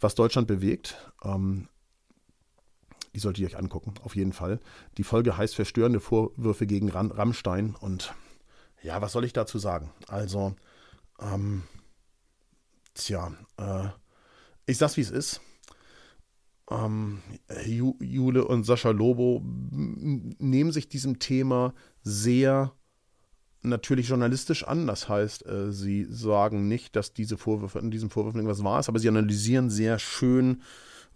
was 0.01 0.15
Deutschland 0.15 0.49
bewegt. 0.49 0.97
Ähm, 1.25 1.69
die 3.15 3.21
solltet 3.21 3.43
ihr 3.43 3.49
euch 3.49 3.59
angucken, 3.59 3.95
auf 4.03 4.17
jeden 4.17 4.33
Fall. 4.33 4.61
Die 4.99 5.05
Folge 5.05 5.37
heißt 5.37 5.55
Verstörende 5.55 6.01
Vorwürfe 6.01 6.67
gegen 6.67 6.91
Ram 6.91 7.13
Rammstein. 7.13 7.77
Und 7.81 8.13
ja, 8.83 9.01
was 9.01 9.13
soll 9.13 9.25
ich 9.25 9.33
dazu 9.33 9.59
sagen? 9.59 9.91
Also, 10.09 10.57
ähm, 11.21 11.63
tja, 12.95 13.33
äh, 13.57 13.89
ich 14.67 14.79
sag's 14.79 14.97
wie 14.97 15.03
es 15.03 15.11
ist 15.11 15.41
ähm, 16.71 17.21
Jule 18.01 18.45
und 18.45 18.65
Sascha 18.65 18.91
Lobo 18.91 19.43
nehmen 19.45 20.73
sich 20.73 20.89
diesem 20.89 21.19
Thema 21.19 21.75
sehr 22.03 22.73
natürlich 23.65 24.09
journalistisch 24.09 24.65
an. 24.65 24.87
Das 24.87 25.09
heißt, 25.09 25.47
äh, 25.47 25.73
sie 25.73 26.07
sagen 26.09 26.69
nicht, 26.69 26.97
dass 26.97 27.13
diese 27.13 27.37
Vorwürfe, 27.37 27.79
in 27.79 27.91
diesen 27.91 28.11
Vorwürfen 28.11 28.39
irgendwas 28.39 28.63
wahr 28.65 28.81
ist, 28.81 28.89
aber 28.89 28.99
sie 28.99 29.09
analysieren 29.09 29.71
sehr 29.71 29.99
schön, 29.99 30.63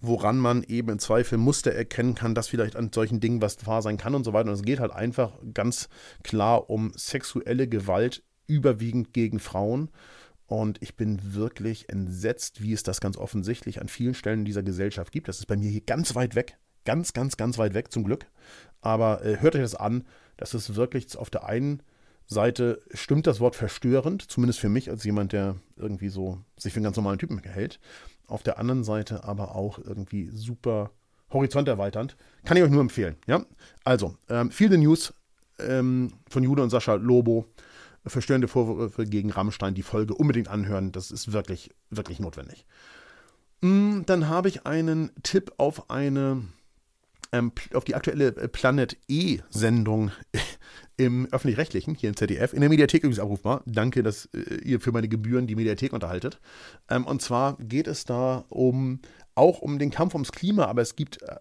woran 0.01 0.39
man 0.39 0.63
eben 0.63 0.91
im 0.91 0.99
Zweifel 0.99 1.39
Muster 1.39 1.73
erkennen 1.73 2.15
kann, 2.15 2.35
dass 2.35 2.49
vielleicht 2.49 2.77
an 2.77 2.91
solchen 2.93 3.21
Dingen 3.21 3.43
was 3.43 3.67
wahr 3.67 3.83
sein 3.83 3.97
kann 3.97 4.15
und 4.15 4.25
so 4.25 4.33
weiter. 4.33 4.49
Und 4.49 4.55
es 4.55 4.63
geht 4.63 4.81
halt 4.81 4.93
einfach 4.93 5.33
ganz 5.55 5.89
klar 6.23 6.71
um 6.71 6.93
sexuelle 6.95 7.69
Gewalt, 7.69 8.23
überwiegend 8.47 9.13
gegen 9.13 9.41
Frauen. 9.41 9.91
Und 10.49 10.83
ich 10.83 10.97
bin 10.97 11.35
wirklich 11.35 11.91
entsetzt, 11.91 12.63
wie 12.63 12.73
es 12.73 12.83
das 12.83 13.03
ganz 13.03 13.19
offensichtlich 13.19 13.83
an 13.83 13.89
vielen 13.89 14.15
Stellen 14.15 14.47
dieser 14.47 14.63
Gesellschaft 14.63 15.13
gibt. 15.13 15.29
Das 15.29 15.41
ist 15.41 15.47
bei 15.47 15.59
mir 15.59 15.71
hier 15.71 15.83
ganz 15.83 16.15
weit 16.15 16.35
weg. 16.35 16.57
Ganz, 16.87 17.13
ganz, 17.13 17.37
ganz 17.37 17.59
weit 17.59 17.75
weg, 17.75 17.93
zum 17.93 18.03
Glück. 18.03 18.27
Aber 18.81 19.23
äh, 19.23 19.41
hört 19.41 19.55
euch 19.55 19.61
das 19.61 19.75
an. 19.75 20.05
Das 20.39 20.55
ist 20.55 20.75
wirklich 20.75 21.19
auf 21.19 21.29
der 21.29 21.45
einen 21.45 21.83
Seite 22.27 22.81
stimmt 22.95 23.27
das 23.27 23.41
Wort 23.41 23.57
verstörend, 23.57 24.23
zumindest 24.31 24.59
für 24.59 24.71
mich 24.71 24.89
als 24.89 25.05
jemand, 25.05 25.33
der 25.33 25.57
irgendwie 25.77 26.09
so 26.09 26.39
sich 26.57 26.73
für 26.73 26.79
einen 26.79 26.85
ganz 26.85 26.97
normalen 26.97 27.19
Typen 27.19 27.39
hält. 27.43 27.79
Auf 28.27 28.43
der 28.43 28.59
anderen 28.59 28.85
Seite 28.85 29.25
aber 29.25 29.55
auch 29.55 29.79
irgendwie 29.79 30.31
super 30.31 30.93
horizonterweiternd. 31.31 32.17
Kann 32.45 32.57
ich 32.57 32.63
euch 32.63 32.71
nur 32.71 32.81
empfehlen. 32.81 33.17
Ja? 33.27 33.45
Also, 33.85 34.17
ähm, 34.31 34.51
viel 34.51 34.71
the 34.71 34.79
News 34.79 35.13
ähm, 35.59 36.15
von 36.31 36.43
Jude 36.43 36.63
und 36.63 36.71
Sascha 36.71 36.95
Lobo 36.95 37.47
verstörende 38.09 38.49
Vorwürfe 38.49 39.05
gegen 39.05 39.31
Rammstein 39.31 39.75
die 39.75 39.83
Folge 39.83 40.15
unbedingt 40.15 40.49
anhören. 40.49 40.93
Das 40.93 41.11
ist 41.11 41.33
wirklich, 41.33 41.71
wirklich 41.91 42.21
notwendig. 42.21 42.67
Mm, 43.61 44.03
dann 44.07 44.29
habe 44.29 44.49
ich 44.49 44.67
einen 44.67 45.11
Tipp 45.23 45.53
auf 45.57 45.91
eine 45.91 46.43
ähm, 47.33 47.53
auf 47.75 47.85
die 47.85 47.95
aktuelle 47.95 48.29
äh, 48.37 48.49
Planet 48.49 48.97
E-Sendung 49.09 50.11
im 50.97 51.27
öffentlich-rechtlichen, 51.31 51.95
hier 51.95 52.09
im 52.09 52.17
ZDF, 52.17 52.53
in 52.53 52.61
der 52.61 52.69
Mediathek 52.69 53.03
übrigens 53.03 53.21
abrufbar. 53.21 53.63
Danke, 53.67 54.03
dass 54.03 54.27
äh, 54.27 54.57
ihr 54.65 54.81
für 54.81 54.93
meine 54.93 55.09
Gebühren 55.09 55.47
die 55.47 55.55
Mediathek 55.55 55.93
unterhaltet. 55.93 56.41
Ähm, 56.89 57.07
und 57.07 57.23
zwar 57.23 57.57
geht 57.59 57.87
es 57.87 58.05
da 58.05 58.45
um 58.49 59.01
auch 59.39 59.61
um 59.61 59.79
den 59.79 59.91
Kampf 59.91 60.15
ums 60.15 60.33
Klima, 60.33 60.67
aber 60.67 60.83
es 60.83 60.97
gibt 60.97 61.23
äh, 61.23 61.37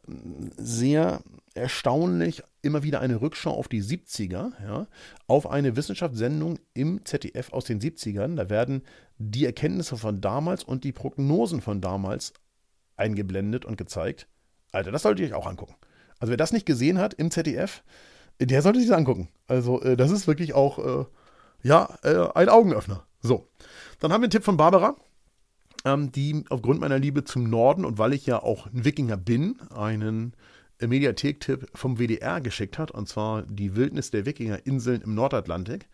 sehr 0.58 1.22
erstaunlich 1.54 2.44
immer 2.62 2.84
wieder 2.84 3.02
eine 3.02 3.20
Rückschau 3.20 3.52
auf 3.52 3.68
die 3.68 3.84
70er, 3.84 4.52
ja, 4.64 4.88
auf 5.26 5.50
eine 5.50 5.76
Wissenschaftssendung 5.76 6.60
im 6.74 7.04
ZDF 7.04 7.52
aus 7.52 7.66
den 7.66 7.82
70ern. 7.82 8.36
Da 8.36 8.50
werden 8.50 8.84
die 9.18 9.46
Erkenntnisse 9.46 9.98
von 9.98 10.22
damals 10.22 10.64
und 10.64 10.84
die 10.84 10.92
Prognosen 10.92 11.62
von 11.62 11.82
damals 11.82 12.34
eingeblendet 12.96 13.66
und 13.66 13.78
gezeigt. 13.78 14.28
Alter, 14.72 14.92
das 14.92 15.02
solltet 15.02 15.28
ihr 15.28 15.32
euch 15.32 15.42
auch 15.42 15.48
angucken. 15.48 15.76
Also 16.20 16.32
wer 16.32 16.38
das 16.38 16.54
nicht 16.54 16.66
gesehen 16.66 17.00
hat 17.00 17.16
im 17.16 17.32
ZDF, 17.32 17.84
der 18.40 18.62
sollte 18.62 18.80
sich 18.80 18.90
das 18.90 18.98
angucken. 18.98 19.30
Also 19.48 19.82
äh, 19.82 19.98
das 19.98 20.12
ist 20.12 20.28
wirklich 20.28 20.54
auch, 20.54 20.80
äh, 20.80 21.06
ja, 21.64 21.86
ein 22.36 22.50
Augenöffner. 22.50 23.06
So, 23.22 23.48
dann 24.00 24.14
haben 24.14 24.22
wir 24.22 24.26
einen 24.26 24.32
Tipp 24.32 24.44
von 24.44 24.58
Barbara 24.58 24.96
ähm, 25.86 26.12
die 26.12 26.44
aufgrund 26.50 26.80
meiner 26.80 27.00
Liebe 27.00 27.24
zum 27.24 27.50
Norden 27.50 27.86
und 27.86 27.98
weil 27.98 28.14
ich 28.14 28.26
ja 28.26 28.42
auch 28.42 28.68
ein 28.68 28.86
Wikinger 28.86 29.18
bin, 29.18 29.60
einen 29.70 30.34
Mediathek-Tipp 30.80 31.70
vom 31.74 31.98
WDR 31.98 32.42
geschickt 32.42 32.78
hat, 32.78 32.92
und 32.92 33.08
zwar 33.08 33.44
die 33.44 33.76
Wildnis 33.76 34.12
der 34.12 34.26
Wikinger-Inseln 34.26 35.02
im 35.02 35.16
Nordatlantik. 35.16 35.88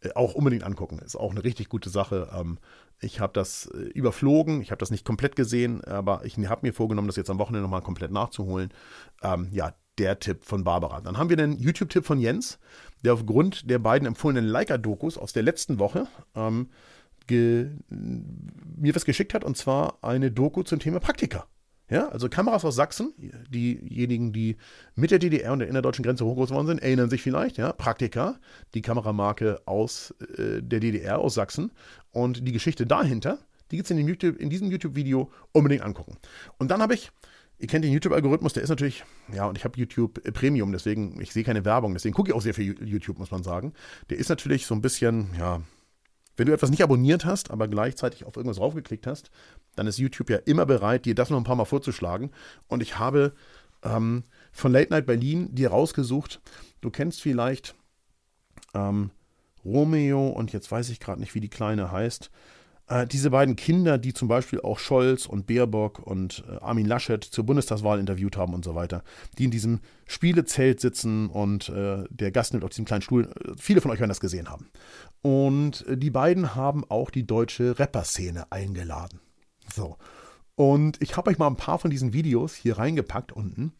Äh, 0.00 0.10
auch 0.14 0.34
unbedingt 0.34 0.64
angucken, 0.64 0.98
ist 1.00 1.16
auch 1.16 1.32
eine 1.32 1.44
richtig 1.44 1.68
gute 1.68 1.90
Sache. 1.90 2.30
Ähm, 2.32 2.58
ich 3.00 3.20
habe 3.20 3.32
das 3.32 3.66
äh, 3.66 3.78
überflogen, 3.78 4.60
ich 4.60 4.70
habe 4.70 4.78
das 4.78 4.90
nicht 4.90 5.04
komplett 5.04 5.36
gesehen, 5.36 5.82
aber 5.84 6.24
ich 6.24 6.36
habe 6.36 6.66
mir 6.66 6.72
vorgenommen, 6.72 7.08
das 7.08 7.16
jetzt 7.16 7.30
am 7.30 7.38
Wochenende 7.38 7.62
nochmal 7.62 7.82
komplett 7.82 8.12
nachzuholen. 8.12 8.70
Ähm, 9.22 9.48
ja, 9.52 9.74
der 9.98 10.20
Tipp 10.20 10.44
von 10.44 10.62
Barbara. 10.62 11.00
Dann 11.00 11.18
haben 11.18 11.28
wir 11.28 11.36
den 11.36 11.58
YouTube-Tipp 11.58 12.06
von 12.06 12.20
Jens, 12.20 12.58
der 13.04 13.14
aufgrund 13.14 13.68
der 13.68 13.80
beiden 13.80 14.06
empfohlenen 14.06 14.48
Leica-Dokus 14.48 15.18
aus 15.18 15.32
der 15.32 15.42
letzten 15.42 15.80
Woche 15.80 16.06
ähm, 16.36 16.68
mir 17.30 18.94
was 18.94 19.04
geschickt 19.04 19.34
hat, 19.34 19.44
und 19.44 19.56
zwar 19.56 19.98
eine 20.02 20.30
Doku 20.30 20.62
zum 20.62 20.78
Thema 20.78 21.00
Praktika. 21.00 21.46
Ja, 21.90 22.08
also 22.08 22.28
Kameras 22.28 22.66
aus 22.66 22.74
Sachsen, 22.74 23.14
diejenigen, 23.48 24.32
die 24.34 24.58
mit 24.94 25.10
der 25.10 25.18
DDR 25.18 25.54
und 25.54 25.60
der 25.60 25.68
innerdeutschen 25.68 26.04
Grenze 26.04 26.26
hochgroß 26.26 26.50
geworden 26.50 26.66
sind, 26.66 26.82
erinnern 26.82 27.08
sich 27.08 27.22
vielleicht, 27.22 27.56
ja, 27.56 27.72
Praktika, 27.72 28.38
die 28.74 28.82
Kameramarke 28.82 29.62
aus 29.64 30.14
äh, 30.36 30.62
der 30.62 30.80
DDR, 30.80 31.18
aus 31.18 31.34
Sachsen. 31.34 31.72
Und 32.10 32.46
die 32.46 32.52
Geschichte 32.52 32.86
dahinter, 32.86 33.38
die 33.70 33.76
gibt 33.76 33.90
es 33.90 33.96
in, 33.96 34.06
in 34.06 34.50
diesem 34.50 34.70
YouTube-Video 34.70 35.30
unbedingt 35.52 35.82
angucken. 35.82 36.18
Und 36.58 36.70
dann 36.70 36.82
habe 36.82 36.92
ich, 36.92 37.10
ihr 37.58 37.68
kennt 37.68 37.86
den 37.86 37.92
YouTube-Algorithmus, 37.92 38.52
der 38.52 38.62
ist 38.62 38.68
natürlich, 38.68 39.04
ja, 39.32 39.46
und 39.46 39.56
ich 39.56 39.64
habe 39.64 39.78
YouTube 39.78 40.22
Premium, 40.34 40.72
deswegen, 40.72 41.18
ich 41.22 41.32
sehe 41.32 41.44
keine 41.44 41.64
Werbung, 41.64 41.94
deswegen 41.94 42.14
gucke 42.14 42.30
ich 42.30 42.34
auch 42.34 42.42
sehr 42.42 42.54
viel 42.54 42.76
YouTube, 42.86 43.18
muss 43.18 43.30
man 43.30 43.42
sagen. 43.42 43.72
Der 44.10 44.18
ist 44.18 44.28
natürlich 44.28 44.66
so 44.66 44.74
ein 44.74 44.82
bisschen, 44.82 45.28
ja, 45.38 45.62
wenn 46.38 46.46
du 46.46 46.52
etwas 46.52 46.70
nicht 46.70 46.82
abonniert 46.82 47.24
hast, 47.24 47.50
aber 47.50 47.68
gleichzeitig 47.68 48.24
auf 48.24 48.36
irgendwas 48.36 48.58
draufgeklickt 48.58 49.06
hast, 49.06 49.30
dann 49.74 49.86
ist 49.86 49.98
YouTube 49.98 50.30
ja 50.30 50.38
immer 50.38 50.66
bereit, 50.66 51.04
dir 51.04 51.14
das 51.14 51.30
noch 51.30 51.36
ein 51.36 51.44
paar 51.44 51.56
Mal 51.56 51.64
vorzuschlagen. 51.64 52.30
Und 52.68 52.80
ich 52.82 52.98
habe 52.98 53.32
ähm, 53.82 54.24
von 54.52 54.72
Late 54.72 54.90
Night 54.90 55.06
Berlin 55.06 55.54
dir 55.54 55.70
rausgesucht, 55.70 56.40
du 56.80 56.90
kennst 56.90 57.20
vielleicht 57.20 57.74
ähm, 58.72 59.10
Romeo 59.64 60.28
und 60.28 60.52
jetzt 60.52 60.70
weiß 60.70 60.90
ich 60.90 61.00
gerade 61.00 61.20
nicht, 61.20 61.34
wie 61.34 61.40
die 61.40 61.50
Kleine 61.50 61.90
heißt. 61.90 62.30
Äh, 62.88 63.06
diese 63.06 63.30
beiden 63.30 63.56
Kinder, 63.56 63.98
die 63.98 64.14
zum 64.14 64.28
Beispiel 64.28 64.60
auch 64.60 64.78
Scholz 64.78 65.26
und 65.26 65.46
Baerbock 65.46 65.98
und 66.00 66.44
äh, 66.48 66.56
Armin 66.62 66.86
Laschet 66.86 67.22
zur 67.22 67.44
Bundestagswahl 67.44 68.00
interviewt 68.00 68.36
haben 68.36 68.54
und 68.54 68.64
so 68.64 68.74
weiter, 68.74 69.04
die 69.36 69.44
in 69.44 69.50
diesem 69.50 69.80
Spielezelt 70.06 70.80
sitzen 70.80 71.28
und 71.28 71.68
äh, 71.68 72.04
der 72.10 72.30
Gast 72.30 72.52
nimmt 72.52 72.64
auf 72.64 72.70
diesem 72.70 72.86
kleinen 72.86 73.02
Stuhl. 73.02 73.24
Äh, 73.24 73.52
viele 73.58 73.80
von 73.80 73.90
euch 73.90 74.00
werden 74.00 74.08
das 74.08 74.20
gesehen 74.20 74.48
haben. 74.48 74.70
Und 75.22 75.86
äh, 75.86 75.96
die 75.96 76.10
beiden 76.10 76.54
haben 76.54 76.84
auch 76.88 77.10
die 77.10 77.26
deutsche 77.26 77.78
Rapper-Szene 77.78 78.50
eingeladen. 78.50 79.20
So. 79.74 79.96
Und 80.54 81.00
ich 81.00 81.16
habe 81.16 81.30
euch 81.30 81.38
mal 81.38 81.46
ein 81.46 81.56
paar 81.56 81.78
von 81.78 81.90
diesen 81.90 82.12
Videos 82.12 82.54
hier 82.54 82.78
reingepackt 82.78 83.32
unten. 83.32 83.72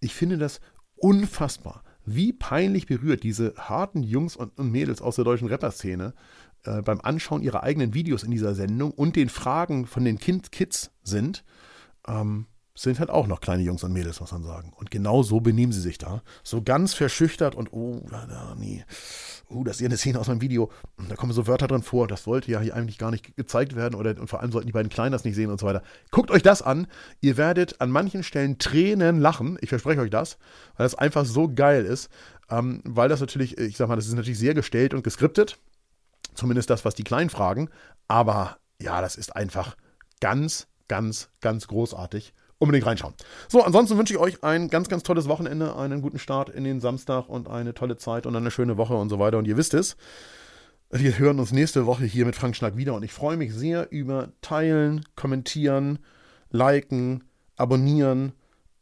Ich 0.00 0.12
finde 0.12 0.36
das 0.36 0.60
unfassbar, 0.96 1.82
wie 2.04 2.32
peinlich 2.32 2.86
berührt 2.86 3.22
diese 3.22 3.54
harten 3.56 4.02
Jungs 4.02 4.36
und 4.36 4.58
Mädels 4.58 5.00
aus 5.00 5.16
der 5.16 5.24
deutschen 5.24 5.48
Rapper-Szene 5.48 6.14
äh, 6.66 6.82
beim 6.82 7.00
Anschauen 7.00 7.42
ihrer 7.42 7.62
eigenen 7.62 7.94
Videos 7.94 8.22
in 8.22 8.30
dieser 8.30 8.54
Sendung 8.54 8.90
und 8.90 9.16
den 9.16 9.28
Fragen 9.28 9.86
von 9.86 10.04
den 10.04 10.18
kind 10.18 10.52
Kids 10.52 10.90
sind, 11.02 11.44
ähm, 12.06 12.46
sind 12.78 12.98
halt 13.00 13.08
auch 13.08 13.26
noch 13.26 13.40
kleine 13.40 13.62
Jungs 13.62 13.82
und 13.84 13.92
Mädels, 13.92 14.20
muss 14.20 14.32
man 14.32 14.42
sagen. 14.42 14.72
Und 14.76 14.90
genau 14.90 15.22
so 15.22 15.40
benehmen 15.40 15.72
sie 15.72 15.80
sich 15.80 15.96
da. 15.96 16.22
So 16.42 16.62
ganz 16.62 16.92
verschüchtert 16.92 17.54
und 17.54 17.72
oh, 17.72 18.06
nee. 18.58 18.84
uh, 19.48 19.64
das 19.64 19.76
ist 19.76 19.80
ja 19.80 19.86
eine 19.86 19.96
Szene 19.96 20.20
aus 20.20 20.28
meinem 20.28 20.42
Video, 20.42 20.70
da 21.08 21.16
kommen 21.16 21.32
so 21.32 21.46
Wörter 21.46 21.68
drin 21.68 21.82
vor, 21.82 22.06
das 22.06 22.24
sollte 22.24 22.50
ja 22.50 22.60
hier 22.60 22.74
eigentlich 22.74 22.98
gar 22.98 23.10
nicht 23.10 23.34
gezeigt 23.36 23.76
werden 23.76 23.94
oder 23.94 24.20
und 24.20 24.28
vor 24.28 24.40
allem 24.40 24.52
sollten 24.52 24.66
die 24.66 24.72
beiden 24.72 24.90
Kleinen 24.90 25.12
das 25.12 25.24
nicht 25.24 25.34
sehen 25.34 25.50
und 25.50 25.58
so 25.58 25.66
weiter. 25.66 25.82
Guckt 26.10 26.30
euch 26.30 26.42
das 26.42 26.60
an. 26.60 26.86
Ihr 27.22 27.38
werdet 27.38 27.80
an 27.80 27.90
manchen 27.90 28.22
Stellen 28.22 28.58
Tränen 28.58 29.20
lachen. 29.20 29.56
Ich 29.62 29.70
verspreche 29.70 30.00
euch 30.00 30.10
das, 30.10 30.36
weil 30.76 30.84
das 30.84 30.94
einfach 30.94 31.24
so 31.24 31.48
geil 31.48 31.84
ist. 31.84 32.10
Ähm, 32.48 32.80
weil 32.84 33.08
das 33.08 33.20
natürlich, 33.20 33.58
ich 33.58 33.76
sag 33.76 33.88
mal, 33.88 33.96
das 33.96 34.06
ist 34.06 34.14
natürlich 34.14 34.38
sehr 34.38 34.54
gestellt 34.54 34.94
und 34.94 35.02
geskriptet. 35.02 35.58
Zumindest 36.36 36.70
das, 36.70 36.84
was 36.84 36.94
die 36.94 37.04
Kleinen 37.04 37.30
fragen. 37.30 37.68
Aber 38.08 38.58
ja, 38.80 39.00
das 39.00 39.16
ist 39.16 39.34
einfach 39.34 39.76
ganz, 40.20 40.68
ganz, 40.88 41.28
ganz 41.40 41.66
großartig 41.66 42.32
unbedingt 42.58 42.86
reinschauen. 42.86 43.14
So, 43.48 43.62
ansonsten 43.62 43.98
wünsche 43.98 44.14
ich 44.14 44.18
euch 44.18 44.42
ein 44.42 44.68
ganz, 44.68 44.88
ganz 44.88 45.02
tolles 45.02 45.28
Wochenende, 45.28 45.76
einen 45.76 46.00
guten 46.00 46.18
Start 46.18 46.48
in 46.48 46.64
den 46.64 46.80
Samstag 46.80 47.28
und 47.28 47.48
eine 47.48 47.74
tolle 47.74 47.96
Zeit 47.96 48.26
und 48.26 48.34
eine 48.34 48.50
schöne 48.50 48.76
Woche 48.76 48.94
und 48.94 49.08
so 49.08 49.18
weiter. 49.18 49.38
Und 49.38 49.46
ihr 49.46 49.56
wisst 49.56 49.74
es, 49.74 49.96
wir 50.90 51.18
hören 51.18 51.38
uns 51.38 51.52
nächste 51.52 51.86
Woche 51.86 52.04
hier 52.04 52.24
mit 52.24 52.36
Frank 52.36 52.56
Schnack 52.56 52.76
wieder 52.76 52.94
und 52.94 53.02
ich 53.02 53.12
freue 53.12 53.36
mich 53.36 53.52
sehr 53.52 53.90
über 53.90 54.28
Teilen, 54.40 55.04
Kommentieren, 55.16 55.98
Liken, 56.50 57.24
Abonnieren, 57.56 58.32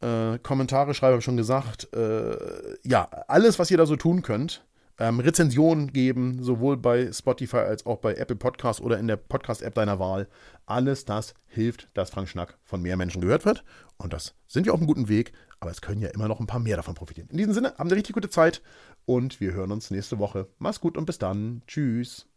äh, 0.01 0.37
Kommentare 0.39 0.93
schreiben, 0.93 1.13
habe 1.13 1.19
ich 1.19 1.25
schon 1.25 1.37
gesagt. 1.37 1.91
Äh, 1.93 2.37
ja, 2.83 3.09
alles, 3.27 3.59
was 3.59 3.71
ihr 3.71 3.77
da 3.77 3.85
so 3.85 3.95
tun 3.95 4.21
könnt 4.21 4.63
ähm, 4.99 5.19
Rezensionen 5.19 5.91
geben, 5.91 6.41
sowohl 6.41 6.77
bei 6.77 7.11
Spotify 7.11 7.57
als 7.57 7.85
auch 7.85 7.97
bei 7.97 8.15
Apple 8.15 8.35
Podcasts 8.35 8.81
oder 8.81 8.97
in 8.97 9.07
der 9.07 9.17
Podcast-App 9.17 9.73
deiner 9.73 9.99
Wahl. 9.99 10.27
Alles 10.65 11.05
das 11.05 11.33
hilft, 11.47 11.89
dass 11.93 12.09
Frank 12.09 12.29
Schnack 12.29 12.57
von 12.63 12.81
mehr 12.81 12.97
Menschen 12.97 13.21
gehört 13.21 13.45
wird. 13.45 13.63
Und 13.97 14.13
das 14.13 14.35
sind 14.47 14.65
wir 14.65 14.73
auf 14.73 14.79
einem 14.79 14.87
guten 14.87 15.09
Weg, 15.09 15.33
aber 15.59 15.71
es 15.71 15.81
können 15.81 16.01
ja 16.01 16.09
immer 16.09 16.27
noch 16.27 16.39
ein 16.39 16.47
paar 16.47 16.59
mehr 16.59 16.77
davon 16.77 16.95
profitieren. 16.95 17.29
In 17.29 17.37
diesem 17.37 17.53
Sinne, 17.53 17.73
haben 17.77 17.87
eine 17.87 17.95
richtig 17.95 18.13
gute 18.13 18.29
Zeit 18.29 18.61
und 19.05 19.39
wir 19.39 19.53
hören 19.53 19.71
uns 19.71 19.91
nächste 19.91 20.19
Woche. 20.19 20.47
Mach's 20.59 20.81
gut 20.81 20.97
und 20.97 21.05
bis 21.05 21.17
dann. 21.17 21.61
Tschüss. 21.67 22.27